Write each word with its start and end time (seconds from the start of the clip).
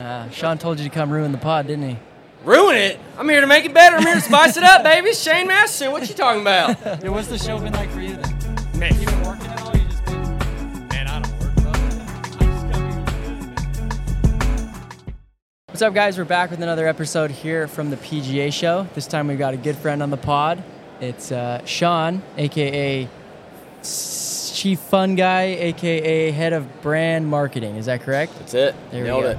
Uh, 0.00 0.28
Sean 0.30 0.58
told 0.58 0.80
you 0.80 0.88
to 0.88 0.92
come 0.92 1.08
ruin 1.08 1.30
the 1.30 1.38
pod, 1.38 1.68
didn't 1.68 1.88
he? 1.88 1.96
Ruin 2.44 2.74
it? 2.74 2.98
I'm 3.16 3.28
here 3.28 3.40
to 3.40 3.46
make 3.46 3.64
it 3.64 3.72
better. 3.72 3.94
I'm 3.96 4.02
here 4.02 4.16
to 4.16 4.20
spice 4.20 4.56
it 4.56 4.64
up, 4.64 4.82
baby. 4.82 5.10
It's 5.10 5.20
Shane 5.22 5.46
Masterson. 5.46 5.92
What 5.92 6.08
you 6.08 6.14
talking 6.16 6.40
about? 6.40 6.76
Yeah, 7.02 7.10
what's 7.10 7.28
the 7.28 7.38
show 7.38 7.60
been 7.60 7.72
like 7.72 7.88
for 7.90 8.00
you 8.00 8.16
then? 8.16 8.32
Man, 8.76 8.92
You 9.00 9.06
been 9.06 9.22
working 9.22 9.46
at 9.46 9.62
all? 9.62 9.72
You 9.76 9.84
just 9.84 10.04
been, 10.04 10.88
man, 10.88 11.06
I 11.06 11.20
don't 11.20 11.40
work, 11.40 11.54
bro. 11.54 11.70
What's 15.68 15.82
up, 15.82 15.94
guys? 15.94 16.18
We're 16.18 16.24
back 16.24 16.50
with 16.50 16.60
another 16.60 16.88
episode 16.88 17.30
here 17.30 17.68
from 17.68 17.90
the 17.90 17.96
PGA 17.96 18.52
Show. 18.52 18.88
This 18.96 19.06
time 19.06 19.28
we've 19.28 19.38
got 19.38 19.54
a 19.54 19.58
good 19.58 19.76
friend 19.76 20.02
on 20.02 20.10
the 20.10 20.16
pod. 20.16 20.60
It's 21.00 21.30
uh, 21.30 21.64
Sean, 21.66 22.20
aka 22.36 23.08
Chief 23.84 24.80
Fun 24.80 25.14
Guy, 25.14 25.42
aka 25.42 26.32
Head 26.32 26.52
of 26.52 26.82
Brand 26.82 27.28
Marketing. 27.28 27.76
Is 27.76 27.86
that 27.86 28.02
correct? 28.02 28.36
That's 28.40 28.54
it. 28.54 28.74
There 28.90 29.02
we 29.02 29.06
go. 29.08 29.20
it. 29.22 29.38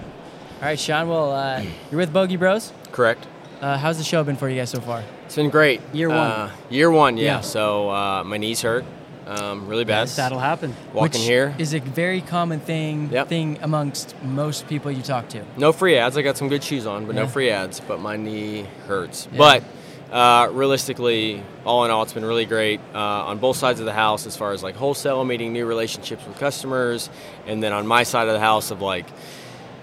All 0.66 0.72
right, 0.72 0.80
Sean. 0.80 1.08
Well, 1.08 1.32
uh, 1.32 1.64
you're 1.92 2.00
with 2.00 2.12
Bogey 2.12 2.38
Bros. 2.38 2.74
Correct. 2.92 3.24
Uh, 3.62 3.78
how's 3.78 4.00
the 4.00 4.04
show 4.04 4.24
been 4.24 4.36
for 4.36 4.50
you 4.50 4.56
guys 4.56 4.72
so 4.72 4.82
far? 4.82 5.04
It's 5.28 5.36
been 5.36 5.52
great. 5.52 5.80
Year 5.94 6.10
one. 6.10 6.18
Uh, 6.18 6.52
year 6.72 6.90
one, 6.90 7.18
yeah. 7.18 7.24
Yeah. 7.24 7.42
So 7.42 7.92
uh, 7.92 8.24
my 8.24 8.38
knees 8.38 8.64
hurt 8.64 8.84
um, 9.28 9.68
really 9.68 9.84
bad. 9.84 10.08
that'll 10.08 10.40
happen. 10.40 10.76
Walking 10.92 11.22
Which 11.22 11.28
here. 11.28 11.54
is 11.60 11.76
a 11.76 11.80
very 11.80 12.20
common 12.20 12.60
thing 12.62 13.12
Yep. 13.12 13.28
thing 13.28 13.60
amongst 13.62 14.20
most 14.24 14.68
people 14.68 14.90
you 14.90 15.04
talk 15.04 15.30
to. 15.30 15.44
No 15.56 15.72
free 15.72 16.00
ads. 16.00 16.18
I 16.18 16.24
got 16.24 16.36
some 16.36 16.50
good 16.50 16.64
shoes 16.64 16.88
on, 16.88 17.06
but 17.06 17.14
Yeah. 17.16 17.22
no 17.22 17.28
free 17.28 17.52
ads. 17.52 17.80
But 17.80 18.00
my 18.00 18.18
knee 18.18 18.66
hurts. 18.88 19.28
Yeah. 19.32 19.38
But 19.38 19.64
uh, 20.12 20.50
realistically, 20.52 21.44
all 21.64 21.86
in 21.86 21.92
all, 21.92 22.02
it's 22.02 22.14
been 22.14 22.26
really 22.26 22.46
great 22.48 22.80
uh, 22.96 22.98
on 22.98 23.38
both 23.38 23.58
sides 23.58 23.80
of 23.82 23.86
the 23.86 23.94
house 23.94 24.26
as 24.26 24.36
far 24.36 24.52
as 24.52 24.64
like 24.64 24.74
wholesale, 24.76 25.24
meeting 25.26 25.54
new 25.54 25.68
relationships 25.68 26.26
with 26.26 26.40
customers, 26.40 27.12
and 27.46 27.62
then 27.62 27.72
on 27.72 27.86
my 27.86 28.02
side 28.02 28.28
of 28.28 28.34
the 28.34 28.40
house 28.40 28.72
of 28.72 28.82
like 28.82 29.06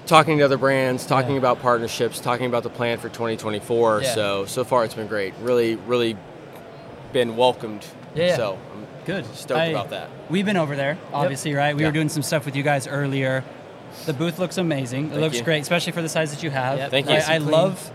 talking 0.06 0.38
to 0.38 0.44
other 0.44 0.58
brands, 0.58 1.06
talking 1.06 1.32
Yeah. 1.32 1.38
about 1.38 1.60
partnerships, 1.62 2.20
talking 2.20 2.46
about 2.46 2.62
the 2.62 2.70
plan 2.70 2.98
for 2.98 3.08
2024. 3.08 4.02
Yeah. 4.02 4.14
So 4.14 4.46
so 4.46 4.64
far, 4.64 4.84
it's 4.84 4.94
been 4.94 5.06
great. 5.06 5.34
Really, 5.40 5.76
really 5.76 6.16
been 7.12 7.36
welcomed. 7.36 7.84
Yeah. 8.14 8.36
So 8.36 8.58
I'm 8.74 8.86
Good. 9.04 9.26
stoked 9.34 9.60
I- 9.60 9.66
about 9.66 9.90
that. 9.90 10.08
We've 10.30 10.46
been 10.46 10.56
over 10.56 10.76
there, 10.76 10.98
obviously, 11.12 11.54
right? 11.54 11.74
We 11.74 11.82
Yeah. 11.82 11.88
were 11.88 11.92
doing 11.92 12.08
some 12.08 12.22
stuff 12.22 12.44
with 12.46 12.56
you 12.56 12.62
guys 12.62 12.86
earlier. 12.86 13.44
The 14.06 14.14
booth 14.14 14.38
looks 14.38 14.56
amazing. 14.58 15.06
It 15.06 15.08
Thank 15.10 15.20
looks 15.20 15.36
you. 15.38 15.42
great, 15.44 15.60
especially 15.60 15.92
for 15.92 16.00
the 16.02 16.08
size 16.08 16.32
that 16.34 16.42
you 16.42 16.50
have. 16.50 16.78
Yep. 16.78 16.90
Thank 16.90 17.10
you. 17.10 17.16
I, 17.16 17.34
I 17.34 17.38
love 17.38 17.90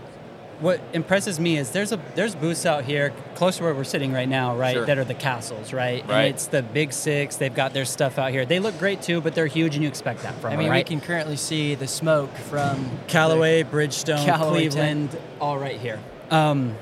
what 0.60 0.80
impresses 0.92 1.38
me 1.38 1.56
is 1.56 1.70
there's 1.70 1.92
a 1.92 2.00
there's 2.16 2.34
booths 2.34 2.66
out 2.66 2.84
here 2.84 3.12
close 3.36 3.58
to 3.58 3.62
where 3.62 3.74
we're 3.74 3.84
sitting 3.84 4.12
right 4.12 4.28
now, 4.28 4.56
right? 4.56 4.74
Sure. 4.74 4.86
That 4.86 4.98
are 4.98 5.04
the 5.04 5.14
castles, 5.14 5.72
right? 5.72 6.04
Right. 6.08 6.24
And 6.24 6.34
it's 6.34 6.48
the 6.48 6.62
big 6.62 6.92
six. 6.92 7.36
They've 7.36 7.54
got 7.54 7.72
their 7.74 7.84
stuff 7.84 8.18
out 8.18 8.32
here. 8.32 8.44
They 8.44 8.58
look 8.58 8.78
great 8.78 9.00
too, 9.02 9.20
but 9.20 9.34
they're 9.34 9.46
huge, 9.46 9.74
and 9.74 9.82
you 9.82 9.88
expect 9.88 10.22
that 10.22 10.34
from 10.40 10.42
them. 10.42 10.50
I 10.50 10.56
them, 10.56 10.58
mean, 10.60 10.70
right? 10.70 10.84
we 10.84 10.88
can 10.96 11.00
currently 11.00 11.36
see 11.36 11.74
the 11.76 11.86
smoke 11.86 12.34
from 12.50 12.90
Callaway, 13.06 13.62
Bridgestone, 13.62 14.24
Callaway 14.24 14.68
Cleveland, 14.68 15.16
all 15.40 15.58
right 15.58 15.78
here. 15.78 16.00
Um, 16.30 16.74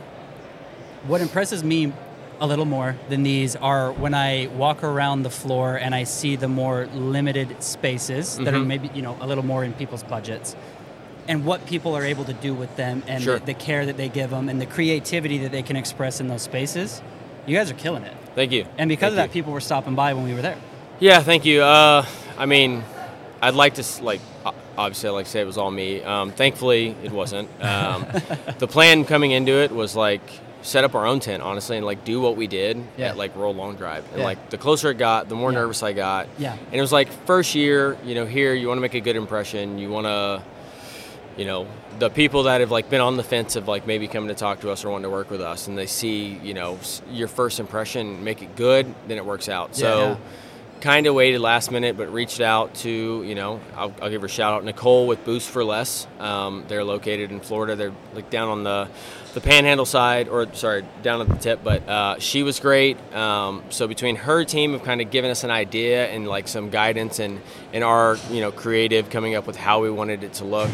what 1.06 1.20
impresses 1.20 1.62
me 1.62 1.92
a 2.40 2.46
little 2.46 2.64
more 2.64 2.96
than 3.08 3.22
these 3.22 3.56
are 3.56 3.92
when 3.92 4.12
I 4.12 4.48
walk 4.48 4.83
around 4.84 5.22
the 5.22 5.30
floor 5.30 5.77
and 5.77 5.94
I 5.94 6.05
see 6.05 6.36
the 6.36 6.48
more 6.48 6.86
limited 6.94 7.62
spaces 7.62 8.36
that 8.38 8.52
are 8.52 8.58
Mhm. 8.58 8.66
maybe 8.66 8.90
you 8.92 9.00
know 9.00 9.16
a 9.22 9.27
little 9.27 9.44
more 9.44 9.64
in 9.64 9.72
people's 9.72 10.02
budgets, 10.02 10.55
and 11.28 11.44
what 11.44 11.66
people 11.66 11.96
are 11.96 12.05
able 12.05 12.24
to 12.24 12.32
do 12.34 12.55
with 12.55 12.74
them, 12.77 13.02
and 13.06 13.22
Sure. 13.22 13.38
the, 13.38 13.46
the 13.46 13.55
care 13.55 13.84
that 13.86 13.96
they 13.96 14.08
give 14.08 14.30
them, 14.30 14.48
and 14.48 14.60
the 14.60 14.66
creativity 14.66 15.38
that 15.38 15.52
they 15.52 15.62
can 15.62 15.77
express 15.77 16.20
in 16.20 16.28
those 16.28 16.42
spaces. 16.42 17.02
You 17.46 17.56
guys 17.56 17.70
are 17.70 17.74
killing 17.74 18.02
it, 18.02 18.14
Thank 18.34 18.52
you. 18.52 18.66
and 18.78 18.88
because 18.88 19.12
of 19.12 19.16
that, 19.16 19.28
you. 19.28 19.33
people 19.33 19.52
were 19.52 19.60
stopping 19.60 19.94
by 19.94 20.14
when 20.14 20.24
we 20.24 20.34
were 20.34 20.42
there. 20.42 20.58
Yeah, 21.00 21.20
thank 21.20 21.44
you. 21.44 21.62
Uh, 21.62 22.05
I 22.38 22.46
mean, 22.46 22.83
I'd 23.42 23.55
like 23.55 23.74
to 23.74 23.84
like 24.02 24.20
obviously 24.78 25.08
I'd 25.08 25.12
like 25.12 25.24
to 25.27 25.30
say 25.30 25.41
it 25.41 25.46
was 25.46 25.58
all 25.58 25.70
me. 25.70 26.02
Um, 26.02 26.33
thankfully, 26.33 26.94
it 27.02 27.12
wasn't. 27.12 27.48
Um, 27.62 28.06
the 28.58 28.66
plan 28.66 29.05
coming 29.05 29.30
into 29.30 29.52
it 29.52 29.70
was 29.72 29.94
like 29.96 30.22
set 30.62 30.84
up 30.84 30.94
our 30.94 31.06
own 31.06 31.20
tent, 31.20 31.42
honestly, 31.42 31.77
and 31.77 31.86
like 31.86 32.05
do 32.05 32.20
what 32.20 32.36
we 32.36 32.46
did 32.46 32.83
Yeah. 32.96 33.08
at 33.11 33.16
like 33.16 33.36
World 33.36 33.56
Long 33.56 33.77
Drive. 33.77 34.05
And 34.11 34.18
Yeah. 34.20 34.24
like 34.24 34.51
the 34.51 34.58
closer 34.58 34.90
it 34.90 34.98
got, 34.98 35.28
the 35.28 35.34
more 35.36 35.52
Yeah. 35.52 35.58
nervous 35.61 35.83
I 35.83 35.92
got. 35.92 36.27
Yeah. 36.39 36.52
And 36.55 36.74
it 36.74 36.80
was 36.80 36.92
like 36.92 37.08
first 37.27 37.55
year, 37.55 37.96
you 38.05 38.14
know, 38.17 38.27
here 38.27 38.52
you 38.55 38.67
want 38.68 38.78
to 38.78 38.83
make 38.83 38.95
a 38.95 39.01
good 39.01 39.17
impression. 39.17 39.78
You 39.78 39.90
want 39.90 40.06
to 40.06 40.42
you 41.36 41.45
know 41.45 41.67
the 41.98 42.08
people 42.11 42.45
that 42.45 42.61
have 42.61 42.70
like 42.70 42.89
been 42.91 43.01
on 43.01 43.17
the 43.17 43.23
fence 43.23 43.57
of 43.57 43.69
like 43.69 43.86
maybe 43.86 44.08
coming 44.08 44.29
to 44.29 44.35
talk 44.35 44.61
to 44.61 44.70
us 44.70 44.85
or 44.85 44.91
wanting 44.91 45.05
to 45.05 45.11
work 45.11 45.30
with 45.30 45.41
us 45.41 45.69
and 45.69 45.77
they 45.77 45.86
see 45.86 46.29
you 46.42 46.55
know 46.55 46.79
your 47.11 47.29
first 47.29 47.61
impression 47.61 48.24
make 48.24 48.42
it 48.42 48.57
good 48.57 48.92
then 49.08 49.19
it 49.19 49.24
works 49.27 49.48
out. 49.48 49.77
So 49.77 49.98
Yeah. 49.98 50.17
kind 50.80 51.07
of 51.07 51.14
waited 51.14 51.41
last 51.41 51.70
minute 51.70 51.96
but 51.96 52.13
reached 52.13 52.41
out 52.41 52.75
to 52.77 53.23
you 53.23 53.35
know 53.35 53.61
I'll, 53.77 53.95
I'll 54.02 54.11
give 54.11 54.20
her 54.23 54.27
a 54.27 54.30
shout 54.30 54.55
out 54.55 54.64
nicole 54.64 55.07
with 55.07 55.25
boost 55.25 55.48
for 55.51 55.64
less. 55.64 56.07
Um, 56.19 56.64
they're 56.69 56.85
located 56.85 57.30
in 57.30 57.41
florida. 57.41 57.77
They're 57.77 57.92
like 58.14 58.30
down 58.30 58.48
on 58.48 58.64
the 58.64 58.89
the 59.36 59.41
panhandle 59.42 59.85
side 59.85 60.29
or 60.29 60.51
sorry 60.55 60.83
down 61.02 61.20
at 61.20 61.29
the 61.29 61.36
tip 61.36 61.63
but 61.63 61.86
uh, 61.86 62.19
she 62.19 62.42
was 62.42 62.58
great 62.58 62.97
um, 63.13 63.63
so 63.69 63.86
between 63.86 64.17
her 64.17 64.45
team 64.45 64.73
of 64.73 64.83
kind 64.83 65.02
of 65.02 65.11
giving 65.11 65.30
us 65.30 65.45
an 65.45 65.51
idea 65.51 66.08
and 66.08 66.27
like 66.27 66.48
some 66.48 66.70
guidance 66.70 67.19
and 67.19 67.39
and 67.75 67.85
our 67.85 68.17
you 68.30 68.41
know 68.41 68.51
creative 68.51 69.11
coming 69.11 69.35
up 69.35 69.46
with 69.46 69.55
how 69.55 69.83
we 69.83 69.91
wanted 69.91 70.25
it 70.25 70.33
to 70.33 70.46
look 70.46 70.70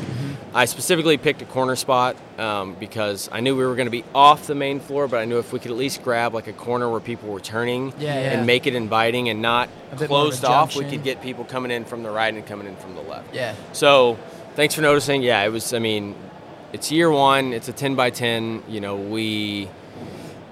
i 0.55 0.65
specifically 0.65 1.17
picked 1.17 1.43
a 1.43 1.45
corner 1.45 1.75
spot 1.75 2.15
um, 2.39 2.77
because 2.79 3.29
i 3.33 3.41
knew 3.41 3.57
we 3.57 3.67
were 3.67 3.75
going 3.75 3.89
to 3.89 3.91
be 3.91 4.05
off 4.15 4.47
the 4.47 4.55
main 4.55 4.79
floor 4.79 5.09
but 5.09 5.19
i 5.19 5.25
knew 5.25 5.41
if 5.41 5.53
we 5.53 5.59
could 5.59 5.73
at 5.73 5.77
least 5.77 6.01
grab 6.05 6.33
like 6.33 6.47
a 6.47 6.53
corner 6.53 6.89
where 6.89 7.01
people 7.01 7.31
were 7.31 7.41
turning 7.41 7.93
Yeah, 7.99 8.15
yeah. 8.15 8.31
and 8.31 8.47
make 8.47 8.69
it 8.69 8.77
inviting 8.77 9.29
and 9.29 9.43
not 9.43 9.71
A 9.91 9.97
bit 9.97 10.09
more 10.09 10.21
of 10.21 10.25
closed 10.27 10.45
off 10.45 10.77
we 10.77 10.85
could 10.85 11.03
get 11.03 11.21
people 11.21 11.45
coming 11.45 11.73
in 11.73 11.85
from 11.85 12.05
the 12.05 12.11
right 12.13 12.33
and 12.33 12.47
coming 12.47 12.69
in 12.69 12.77
from 12.77 12.95
the 12.95 13.03
left 13.03 13.35
yeah. 13.35 13.57
so 13.73 14.17
thanks 14.55 14.75
for 14.75 14.83
noticing. 14.83 15.23
Yeah, 15.23 15.43
it 15.45 15.51
was. 15.51 15.73
I 15.73 15.79
mean, 15.79 16.15
it's 16.73 16.91
year 16.93 17.11
one. 17.11 17.53
It's 17.53 17.69
a 17.69 17.73
ten 17.73 17.95
by 17.95 18.11
ten. 18.11 18.63
You 18.69 18.81
know, 18.81 18.97
we, 18.97 19.69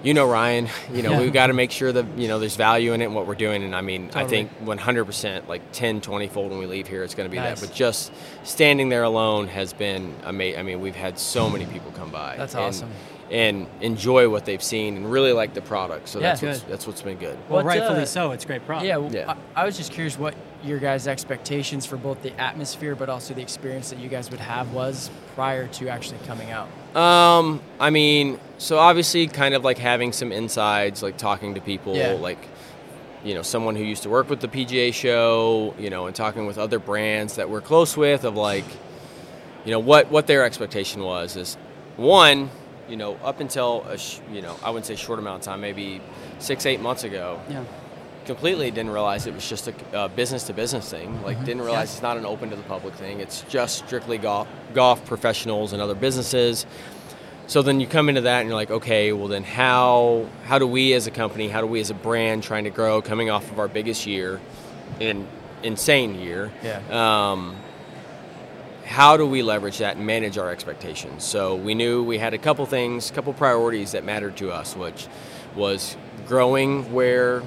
you 0.03 0.13
know, 0.13 0.27
Ryan. 0.29 0.67
You 0.93 1.01
know, 1.03 1.11
Yeah. 1.11 1.19
we've 1.21 1.33
got 1.33 1.47
to 1.47 1.53
make 1.53 1.71
sure 1.71 1.91
that 1.91 2.05
you 2.17 2.27
know 2.27 2.39
there's 2.39 2.55
value 2.55 2.93
in 2.93 3.01
it 3.01 3.05
and 3.05 3.15
what 3.15 3.27
we're 3.27 3.35
doing. 3.35 3.63
And 3.63 3.75
I 3.75 3.81
mean, 3.81 4.09
I 4.13 4.25
think 4.25 4.49
100 4.61 5.05
percent, 5.05 5.47
like 5.49 5.61
10, 5.71 6.01
20 6.01 6.27
fold 6.27 6.51
when 6.51 6.59
we 6.59 6.65
leave 6.65 6.87
here, 6.87 7.03
it's 7.03 7.15
going 7.15 7.27
to 7.29 7.31
be 7.31 7.37
Nice. 7.37 7.59
that. 7.59 7.67
But 7.67 7.75
just 7.75 8.11
standing 8.43 8.89
there 8.89 9.03
alone 9.03 9.47
has 9.47 9.73
been 9.73 10.15
amazing. 10.23 10.59
I 10.59 10.63
mean, 10.63 10.81
we've 10.81 10.95
had 10.95 11.17
so 11.19 11.49
many 11.49 11.65
people 11.65 11.91
come 11.91 12.11
by. 12.11 12.35
That's 12.37 12.55
awesome. 12.55 12.89
And 12.89 13.10
enjoy 13.31 14.27
what 14.29 14.43
they've 14.45 14.61
seen 14.61 14.97
and 14.97 15.09
really 15.11 15.31
like 15.31 15.53
the 15.53 15.61
product. 15.61 16.09
So 16.09 16.19
Yeah, 16.19 16.29
that's 16.35 16.41
what's, 16.41 16.61
that's 16.63 16.87
what's 16.87 17.01
been 17.01 17.17
good. 17.17 17.37
Well, 17.47 17.63
What's, 17.63 17.65
rightfully 17.65 18.01
uh, 18.01 18.05
so. 18.05 18.31
It's 18.31 18.43
a 18.43 18.47
great 18.47 18.65
product. 18.65 18.87
Yeah, 18.87 18.95
w- 18.95 19.15
Yeah. 19.17 19.35
I, 19.55 19.61
I 19.61 19.65
was 19.65 19.77
just 19.77 19.93
curious 19.93 20.19
what 20.19 20.35
your 20.63 20.79
guys' 20.79 21.07
expectations 21.07 21.85
for 21.85 21.95
both 21.97 22.21
the 22.21 22.37
atmosphere 22.39 22.93
but 22.93 23.09
also 23.09 23.33
the 23.33 23.41
experience 23.41 23.89
that 23.89 23.99
you 23.99 24.09
guys 24.09 24.29
would 24.29 24.41
have 24.41 24.73
was 24.73 25.09
prior 25.33 25.67
to 25.67 25.87
actually 25.87 26.19
coming 26.27 26.51
out. 26.51 26.67
Um, 26.95 27.61
I 27.79 27.89
mean, 27.89 28.37
so 28.57 28.77
obviously, 28.77 29.27
kind 29.27 29.55
of 29.55 29.63
like 29.63 29.77
having 29.77 30.11
some 30.11 30.31
insides, 30.33 31.01
like 31.01 31.17
talking 31.17 31.55
to 31.55 31.61
people, 31.61 31.95
Yeah. 31.95 32.13
like 32.13 32.47
you 33.23 33.35
know, 33.35 33.43
someone 33.43 33.75
who 33.75 33.83
used 33.83 34.01
to 34.03 34.09
work 34.09 34.31
with 34.31 34.39
the 34.39 34.47
PGA 34.47 34.91
show, 34.91 35.75
you 35.77 35.91
know, 35.91 36.07
and 36.07 36.15
talking 36.15 36.47
with 36.47 36.57
other 36.57 36.79
brands 36.79 37.35
that 37.35 37.47
we're 37.51 37.61
close 37.61 37.95
with, 37.95 38.23
of 38.23 38.35
like, 38.35 38.65
you 39.63 39.71
know, 39.71 39.79
what 39.79 40.11
what 40.11 40.27
their 40.27 40.43
expectation 40.43 41.01
was 41.03 41.37
is 41.37 41.55
one, 41.97 42.49
you 42.91 42.97
know, 42.97 43.17
up 43.23 43.39
until 43.39 43.83
a 43.89 43.97
sh- 43.97 44.19
you 44.31 44.41
know, 44.41 44.55
I 44.61 44.69
wouldn't 44.69 44.85
say 44.85 44.95
short 44.95 45.17
amount 45.17 45.39
of 45.39 45.45
time, 45.45 45.61
maybe 45.61 46.01
six 46.39 46.65
eight 46.65 46.81
months 46.81 47.03
ago, 47.05 47.39
Yeah. 47.49 47.63
completely 48.25 48.69
didn't 48.69 48.91
realize 48.91 49.25
it 49.25 49.33
was 49.33 49.47
just 49.49 49.69
a 49.93 50.09
business 50.09 50.43
to 50.43 50.53
business 50.53 50.89
thing. 50.91 51.23
Like, 51.23 51.43
didn't 51.45 51.61
realize 51.63 51.93
it's 51.93 52.01
not 52.01 52.17
an 52.17 52.25
open 52.25 52.49
to 52.49 52.55
the 52.57 52.63
public 52.63 52.93
thing. 52.95 53.21
It's 53.21 53.41
just 53.49 53.77
strictly 53.85 54.17
golf, 54.17 54.47
golf 54.73 55.03
professionals 55.05 55.71
and 55.73 55.81
other 55.81 55.95
businesses. 55.95 56.65
So 57.47 57.61
then 57.61 57.79
you 57.79 57.87
come 57.87 58.09
into 58.09 58.21
that 58.21 58.41
and 58.41 58.49
you're 58.49 58.55
like, 58.57 58.71
okay, 58.71 59.11
well 59.13 59.27
then 59.29 59.43
how 59.43 60.25
how 60.45 60.59
do 60.59 60.67
we 60.67 60.93
as 60.93 61.07
a 61.07 61.11
company, 61.11 61.47
how 61.47 61.61
do 61.61 61.67
we 61.67 61.79
as 61.79 61.89
a 61.89 61.93
brand 61.95 62.43
trying 62.43 62.65
to 62.65 62.69
grow, 62.69 63.01
coming 63.01 63.29
off 63.29 63.49
of 63.51 63.57
our 63.59 63.67
biggest 63.69 64.05
year, 64.05 64.39
an 64.99 65.25
insane 65.63 66.19
year, 66.19 66.51
Yeah. 66.63 66.79
um, 67.31 67.55
how 68.91 69.15
do 69.15 69.25
we 69.25 69.41
leverage 69.41 69.77
that 69.77 69.95
and 69.95 70.05
manage 70.05 70.37
our 70.37 70.51
expectations? 70.51 71.23
So 71.23 71.55
we 71.55 71.75
knew 71.75 72.03
we 72.03 72.17
had 72.17 72.33
a 72.33 72.37
couple 72.37 72.65
things, 72.65 73.09
a 73.09 73.13
couple 73.13 73.31
priorities 73.31 73.93
that 73.93 74.03
mattered 74.03 74.35
to 74.37 74.51
us, 74.51 74.75
which 74.75 75.07
was 75.55 75.95
growing 76.27 76.91
where 76.91 77.39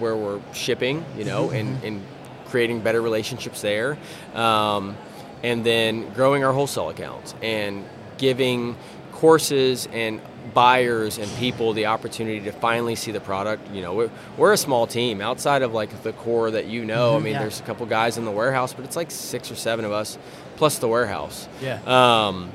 where 0.00 0.16
we're 0.16 0.40
shipping, 0.52 1.04
you 1.16 1.24
know, 1.24 1.50
and, 1.50 1.82
and 1.84 2.04
creating 2.46 2.80
better 2.80 3.00
relationships 3.00 3.62
there, 3.62 3.96
um, 4.34 4.96
and 5.44 5.64
then 5.64 6.12
growing 6.14 6.42
our 6.42 6.52
wholesale 6.52 6.90
accounts 6.90 7.34
and 7.40 7.84
giving 8.16 8.76
courses 9.12 9.88
and 9.92 10.20
buyers 10.54 11.18
and 11.18 11.30
people 11.36 11.72
the 11.72 11.86
opportunity 11.86 12.40
to 12.40 12.52
finally 12.52 12.94
see 12.94 13.10
the 13.12 13.20
product. 13.20 13.70
You 13.72 13.82
know, 13.82 13.94
we're, 13.94 14.10
we're 14.36 14.52
a 14.52 14.56
small 14.56 14.86
team 14.86 15.20
outside 15.20 15.62
of 15.62 15.72
like 15.74 16.02
the 16.02 16.12
core 16.12 16.50
that 16.50 16.66
you 16.66 16.84
know. 16.84 17.16
I 17.16 17.20
mean, 17.20 17.32
Yeah. 17.34 17.40
there's 17.40 17.60
a 17.60 17.62
couple 17.64 17.86
guys 17.86 18.18
in 18.18 18.24
the 18.24 18.30
warehouse, 18.30 18.72
but 18.74 18.84
it's 18.84 18.96
like 18.96 19.10
six 19.10 19.50
or 19.50 19.54
seven 19.56 19.84
of 19.84 19.92
us 19.92 20.18
plus 20.56 20.78
the 20.78 20.88
warehouse. 20.88 21.48
Yeah. 21.62 21.78
Um, 21.86 22.50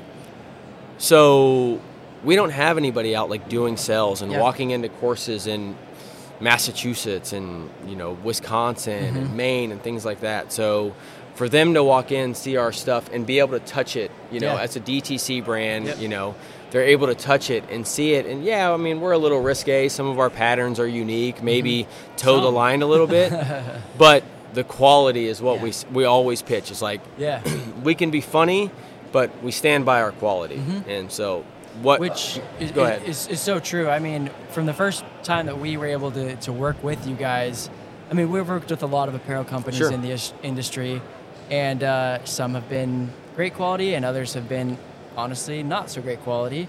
so 0.98 1.80
we 2.22 2.36
don't 2.36 2.50
have 2.50 2.76
anybody 2.78 3.14
out 3.14 3.30
like 3.30 3.48
doing 3.48 3.76
sales 3.76 4.22
and 4.22 4.30
Yeah. 4.32 4.40
walking 4.40 4.70
into 4.70 4.88
courses 4.88 5.46
in 5.46 5.76
Massachusetts 6.40 7.32
and 7.32 7.70
you 7.86 7.96
know 7.96 8.16
Wisconsin 8.24 9.16
and 9.16 9.36
Maine 9.36 9.72
and 9.72 9.82
things 9.82 10.04
like 10.04 10.20
that. 10.20 10.52
So 10.52 10.94
for 11.34 11.48
them 11.48 11.74
to 11.74 11.82
walk 11.82 12.12
in, 12.12 12.34
see 12.34 12.56
our 12.56 12.70
stuff, 12.72 13.10
and 13.12 13.26
be 13.26 13.40
able 13.40 13.58
to 13.58 13.64
touch 13.64 13.96
it, 13.96 14.12
you 14.30 14.38
know, 14.38 14.54
Yeah. 14.54 14.60
as 14.62 14.76
a 14.76 14.80
DTC 14.80 15.40
brand, 15.44 15.86
Yep. 15.86 15.98
you 16.00 16.06
know, 16.08 16.36
they're 16.74 16.82
able 16.82 17.06
to 17.06 17.14
touch 17.14 17.50
it 17.50 17.62
and 17.70 17.86
see 17.86 18.14
it. 18.14 18.26
And 18.26 18.44
yeah, 18.44 18.72
I 18.72 18.76
mean, 18.76 19.00
we're 19.00 19.12
a 19.12 19.18
little 19.18 19.40
risque. 19.40 19.88
Some 19.88 20.08
of 20.08 20.18
our 20.18 20.28
patterns 20.28 20.80
are 20.80 20.88
unique, 20.88 21.40
maybe 21.40 21.84
mm-hmm. 21.84 22.16
toe 22.16 22.40
the 22.40 22.50
line 22.50 22.82
a 22.82 22.86
little 22.86 23.06
bit, 23.06 23.32
but 23.96 24.24
the 24.54 24.64
quality 24.64 25.28
is 25.28 25.40
what 25.40 25.58
Yeah. 25.58 25.62
we 25.62 25.72
we 25.92 26.04
always 26.04 26.42
pitch. 26.42 26.72
It's 26.72 26.82
like 26.82 27.00
Yeah. 27.16 27.42
we 27.84 27.94
can 27.94 28.10
be 28.10 28.20
funny, 28.20 28.72
but 29.12 29.30
we 29.40 29.52
stand 29.52 29.86
by 29.86 30.02
our 30.02 30.10
quality. 30.10 30.56
Mm-hmm. 30.56 30.90
And 30.90 31.12
so, 31.12 31.44
what? 31.80 32.00
Which 32.00 32.38
uh, 32.38 32.64
is, 32.64 32.72
go 32.72 32.82
ahead. 32.82 33.04
Is, 33.04 33.28
is 33.28 33.40
so 33.40 33.60
true. 33.60 33.88
I 33.88 34.00
mean, 34.00 34.28
from 34.48 34.66
the 34.66 34.74
first 34.74 35.04
time 35.22 35.46
that 35.46 35.60
we 35.60 35.76
were 35.76 35.86
able 35.86 36.10
to, 36.10 36.34
to 36.34 36.52
work 36.52 36.82
with 36.82 37.06
you 37.06 37.14
guys, 37.14 37.70
I 38.10 38.14
mean, 38.14 38.32
we've 38.32 38.48
worked 38.48 38.70
with 38.70 38.82
a 38.82 38.86
lot 38.86 39.08
of 39.08 39.14
apparel 39.14 39.44
companies 39.44 39.78
Sure. 39.78 39.92
in 39.92 40.02
the 40.02 40.32
industry, 40.42 41.00
and 41.52 41.84
uh, 41.84 42.24
some 42.24 42.54
have 42.54 42.68
been 42.68 43.12
great 43.36 43.54
quality, 43.54 43.94
and 43.94 44.04
others 44.04 44.34
have 44.34 44.48
been 44.48 44.76
honestly 45.16 45.62
not 45.62 45.90
so 45.90 46.00
great 46.02 46.20
quality. 46.20 46.68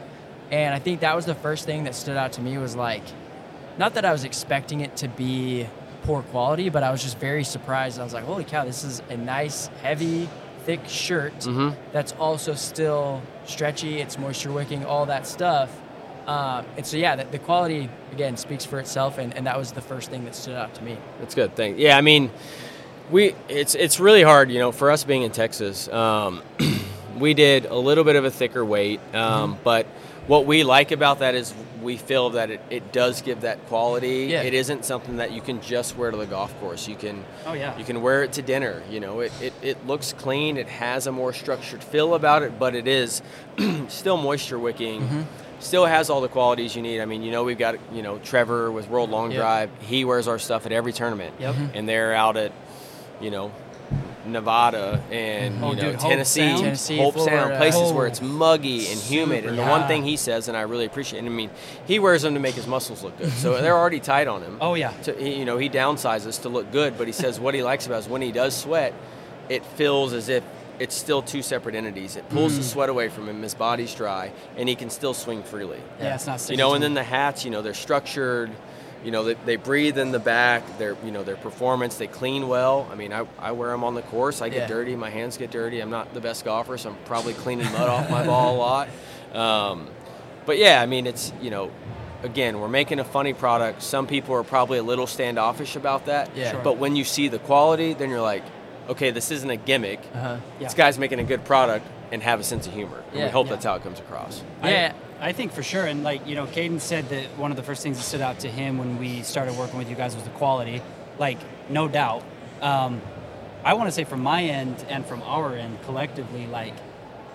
And 0.52 0.74
I 0.74 0.80
think 0.80 1.00
that 1.02 1.16
was 1.16 1.26
the 1.26 1.36
first 1.36 1.66
thing 1.66 1.86
that 1.86 1.96
stood 1.96 2.18
out 2.18 2.34
to 2.34 2.42
me 2.42 2.58
was 2.58 2.76
like, 2.76 3.04
not 3.78 3.96
that 3.96 4.06
I 4.06 4.12
was 4.12 4.24
expecting 4.24 4.82
it 4.82 4.96
to 4.98 5.08
be 5.08 5.68
poor 6.04 6.22
quality, 6.22 6.70
but 6.70 6.84
I 6.84 6.92
was 6.92 7.02
just 7.02 7.18
very 7.18 7.44
surprised. 7.44 8.00
I 8.00 8.04
was 8.04 8.14
like, 8.14 8.24
holy 8.26 8.44
cow, 8.44 8.64
this 8.64 8.84
is 8.84 9.02
a 9.10 9.18
nice, 9.18 9.68
heavy, 9.82 10.30
thick 10.66 10.82
shirt 10.88 11.34
Mhm. 11.42 11.76
that's 11.92 12.12
also 12.14 12.54
still 12.54 13.22
stretchy, 13.46 14.00
it's 14.02 14.18
moisture 14.20 14.52
wicking, 14.52 14.86
all 14.86 15.08
that 15.08 15.26
stuff. 15.28 15.70
Um, 16.28 16.66
and 16.78 16.86
so, 16.86 16.98
yeah, 16.98 17.16
the, 17.16 17.24
the 17.26 17.38
quality, 17.40 17.90
again, 18.12 18.36
speaks 18.38 18.66
for 18.66 18.80
itself, 18.80 19.18
and, 19.20 19.36
and 19.36 19.46
that 19.46 19.58
was 19.60 19.74
the 19.74 19.82
first 19.82 20.10
thing 20.10 20.26
that 20.26 20.36
stood 20.36 20.56
out 20.56 20.74
to 20.76 20.84
me. 20.84 20.98
That's 21.20 21.36
good. 21.36 21.56
Thank. 21.56 21.78
Yeah, 21.78 21.98
I 21.98 22.02
mean, 22.02 22.32
we 23.12 23.36
it's 23.48 23.76
it's 23.76 24.00
really 24.00 24.24
hard, 24.24 24.50
you 24.50 24.58
know, 24.58 24.72
for 24.72 24.90
us 24.90 25.04
being 25.04 25.22
in 25.22 25.32
Texas. 25.32 25.88
Um, 25.90 26.42
we 27.16 27.34
did 27.34 27.66
a 27.66 27.76
little 27.76 28.04
bit 28.04 28.16
of 28.16 28.26
a 28.26 28.32
thicker 28.32 28.64
weight, 28.66 29.00
um, 29.14 29.54
Mm-hmm. 29.54 29.64
but 29.64 29.86
what 30.28 30.46
we 30.48 30.64
like 30.64 30.92
about 30.92 31.20
that 31.20 31.36
is 31.36 31.54
we 31.84 31.98
feel 31.98 32.32
that 32.32 32.50
it, 32.50 32.60
it 32.72 32.92
does 32.92 33.22
give 33.22 33.42
that 33.42 33.64
quality. 33.68 34.26
Yeah. 34.32 34.42
It 34.42 34.56
isn't 34.56 34.84
something 34.84 35.18
that 35.18 35.32
you 35.32 35.40
can 35.40 35.62
just 35.62 35.96
wear 35.96 36.10
to 36.10 36.18
the 36.18 36.26
golf 36.26 36.58
course. 36.60 36.88
You 36.88 36.96
can 36.96 37.24
Oh, 37.46 37.54
yeah. 37.54 37.78
you 37.78 37.86
can 37.86 38.02
wear 38.02 38.24
it 38.24 38.34
to 38.34 38.42
dinner. 38.42 38.82
You 38.90 39.00
know, 39.02 39.20
it, 39.20 39.32
it, 39.40 39.54
it 39.62 39.86
looks 39.86 40.12
clean. 40.14 40.58
It 40.58 40.68
has 40.68 41.06
a 41.06 41.12
more 41.12 41.32
structured 41.32 41.84
feel 41.84 42.16
about 42.16 42.42
it, 42.42 42.58
but 42.58 42.74
it 42.74 42.88
is 42.88 43.22
still 43.88 44.18
moisture 44.18 44.58
wicking. 44.58 45.02
Mm-hmm. 45.02 45.22
Still 45.60 45.86
has 45.86 46.10
all 46.10 46.22
the 46.22 46.28
qualities 46.28 46.76
you 46.76 46.82
need. 46.82 47.02
I 47.02 47.06
mean, 47.06 47.22
you 47.22 47.32
know, 47.32 47.44
we've 47.44 47.58
got 47.58 47.76
you 47.94 48.02
know 48.02 48.18
Trevor 48.20 48.72
with 48.72 48.90
World 48.90 49.10
Long 49.12 49.32
Yep. 49.32 49.40
Drive. 49.40 49.70
He 49.82 50.06
wears 50.06 50.28
our 50.28 50.40
stuff 50.40 50.66
at 50.66 50.72
every 50.72 50.92
tournament. 50.92 51.36
Yep. 51.40 51.56
And 51.76 51.88
they're 51.88 52.14
out 52.16 52.36
at, 52.36 52.52
you 53.22 53.30
know, 53.32 53.52
Nevada 54.28 55.02
and 55.12 55.64
Oh, 55.64 55.70
you 55.72 55.76
know 55.78 55.82
dude, 55.92 55.96
Hope 56.02 56.10
Tennessee, 56.12 56.40
Sound? 56.50 56.62
Tennessee, 56.64 56.98
Hope 56.98 57.18
Sound, 57.20 57.56
places 57.58 57.82
Oh, 57.84 57.94
where 57.94 58.08
it's 58.08 58.22
muggy 58.22 58.88
and 58.88 59.00
humid. 59.00 59.46
And 59.46 59.58
the 59.58 59.62
super 59.64 59.70
one 59.70 59.88
thing 59.88 60.04
he 60.04 60.18
says, 60.18 60.48
and 60.48 60.58
I 60.58 60.62
really 60.62 60.86
appreciate, 60.86 61.20
and 61.20 61.28
I 61.28 61.32
mean, 61.32 61.50
he 61.88 62.00
wears 62.00 62.22
them 62.22 62.34
to 62.34 62.40
make 62.40 62.56
his 62.56 62.68
muscles 62.68 63.04
look 63.04 63.18
good. 63.18 63.32
So 63.34 63.62
they're 63.62 63.78
already 63.78 64.00
tight 64.00 64.28
on 64.28 64.42
him. 64.42 64.58
Oh, 64.62 64.74
yeah. 64.74 64.92
To, 65.04 65.14
he, 65.14 65.36
you 65.40 65.46
know, 65.46 65.58
he 65.58 65.70
downsizes 65.70 66.42
to 66.44 66.50
look 66.50 66.72
good, 66.72 66.98
but 66.98 67.08
he 67.08 67.14
says 67.14 67.40
what 67.40 67.54
he 67.54 67.64
likes 67.64 67.86
about 67.86 67.96
it 67.98 68.00
is 68.00 68.08
when 68.10 68.22
he 68.22 68.32
does 68.32 68.56
sweat, 68.56 68.94
it 69.50 69.66
feels 69.66 70.14
as 70.14 70.30
if 70.30 70.44
it's 70.78 70.94
still 70.96 71.22
two 71.22 71.42
separate 71.42 71.74
entities. 71.76 72.18
It 72.18 72.28
pulls 72.30 72.56
the 72.58 72.62
Mm. 72.62 72.66
sweat 72.72 72.90
away 72.90 73.08
from 73.08 73.30
him, 73.30 73.42
his 73.42 73.54
body's 73.54 73.94
dry, 73.94 74.32
and 74.58 74.68
he 74.68 74.76
can 74.76 74.90
still 74.90 75.14
swing 75.14 75.42
freely. 75.44 75.80
Yeah, 76.02 76.16
it's 76.16 76.28
not 76.28 76.50
You 76.50 76.58
know, 76.58 76.74
and 76.74 76.84
then 76.84 76.94
the 76.96 77.04
hats, 77.04 77.46
you 77.46 77.52
know, 77.52 77.62
they're 77.62 77.74
structured. 77.74 78.52
You 79.06 79.12
know, 79.12 79.24
they, 79.24 79.36
they 79.46 79.56
breathe 79.56 79.98
in 79.98 80.12
the 80.12 80.20
back. 80.20 80.64
They're, 80.80 80.98
you 81.06 81.12
know, 81.12 81.24
their 81.24 81.36
performance. 81.38 81.96
They 81.98 82.08
clean 82.08 82.48
well. 82.48 82.88
I 82.92 82.96
mean, 82.96 83.14
I, 83.14 83.26
I 83.40 83.52
wear 83.54 83.70
them 83.70 83.84
on 83.84 83.94
the 83.94 84.02
course. 84.02 84.42
I 84.42 84.50
get 84.50 84.62
Yeah. 84.64 84.68
dirty. 84.68 84.96
My 84.96 85.12
hands 85.12 85.38
get 85.38 85.52
dirty. 85.52 85.80
I'm 85.80 85.92
not 85.92 86.14
the 86.16 86.20
best 86.22 86.44
golfer, 86.44 86.78
so 86.78 86.90
I'm 86.90 86.98
probably 87.06 87.34
cleaning 87.36 87.72
mud 87.72 87.88
off 87.88 88.10
my 88.10 88.26
ball 88.26 88.56
a 88.56 88.58
lot. 88.58 88.90
Um, 89.36 89.88
but 90.46 90.58
yeah, 90.58 90.82
I 90.82 90.86
mean, 90.86 91.06
it's 91.08 91.34
you 91.42 91.50
know, 91.50 91.70
again, 92.24 92.60
we're 92.62 92.70
making 92.70 93.00
a 93.00 93.04
funny 93.04 93.34
product. 93.34 93.82
Some 93.82 94.08
people 94.08 94.34
are 94.36 94.44
probably 94.46 94.78
a 94.78 94.84
little 94.84 95.08
standoffish 95.08 95.76
about 95.76 96.06
that. 96.06 96.30
Yeah. 96.38 96.52
Sure. 96.52 96.62
But 96.64 96.78
when 96.78 96.96
you 96.96 97.04
see 97.04 97.28
the 97.28 97.40
quality, 97.40 97.94
then 97.96 98.10
you're 98.10 98.22
like, 98.22 98.44
okay, 98.88 99.12
this 99.12 99.32
isn't 99.32 99.50
a 99.50 99.58
gimmick. 99.58 100.00
Uh-huh. 100.14 100.38
Yeah. 100.60 100.64
This 100.68 100.74
guy's 100.74 100.98
making 100.98 101.20
a 101.20 101.26
good 101.26 101.44
product 101.44 101.86
and 102.14 102.24
have 102.24 102.40
a 102.40 102.44
sense 102.44 102.66
of 102.66 102.72
humor. 102.74 103.04
And 103.10 103.20
Yeah. 103.20 103.26
we 103.26 103.32
hope 103.32 103.48
Yeah. 103.48 103.54
that's 103.54 103.66
how 103.66 103.76
it 103.76 103.84
comes 103.84 104.00
across. 104.00 104.42
Yeah. 104.64 104.94
I, 105.28 105.34
think 105.34 105.52
for 105.52 105.64
sure, 105.64 105.86
and 105.86 106.04
like 106.04 106.28
you 106.28 106.36
know, 106.36 106.46
Caden 106.46 106.80
said 106.80 107.10
that 107.10 107.26
one 107.38 107.52
of 107.52 107.58
the 107.58 107.64
first 107.64 107.84
things 107.84 107.98
that 107.98 108.04
stood 108.04 108.22
out 108.22 108.40
to 108.40 108.50
him 108.50 108.78
when 108.78 108.98
we 109.00 109.24
started 109.24 109.56
working 109.58 109.78
with 109.78 109.90
you 109.90 109.96
guys 109.96 110.16
was 110.16 110.24
the 110.24 110.30
quality. 110.32 110.82
Like, 111.18 111.38
no 111.70 111.88
doubt. 111.88 112.24
Um, 112.62 113.02
I 113.64 113.74
want 113.74 113.88
to 113.88 113.92
say 113.92 114.04
from 114.04 114.22
my 114.22 114.44
end 114.44 114.86
and 114.90 115.06
from 115.06 115.22
our 115.24 115.56
end 115.56 115.82
collectively, 115.84 116.46
like, 116.48 116.74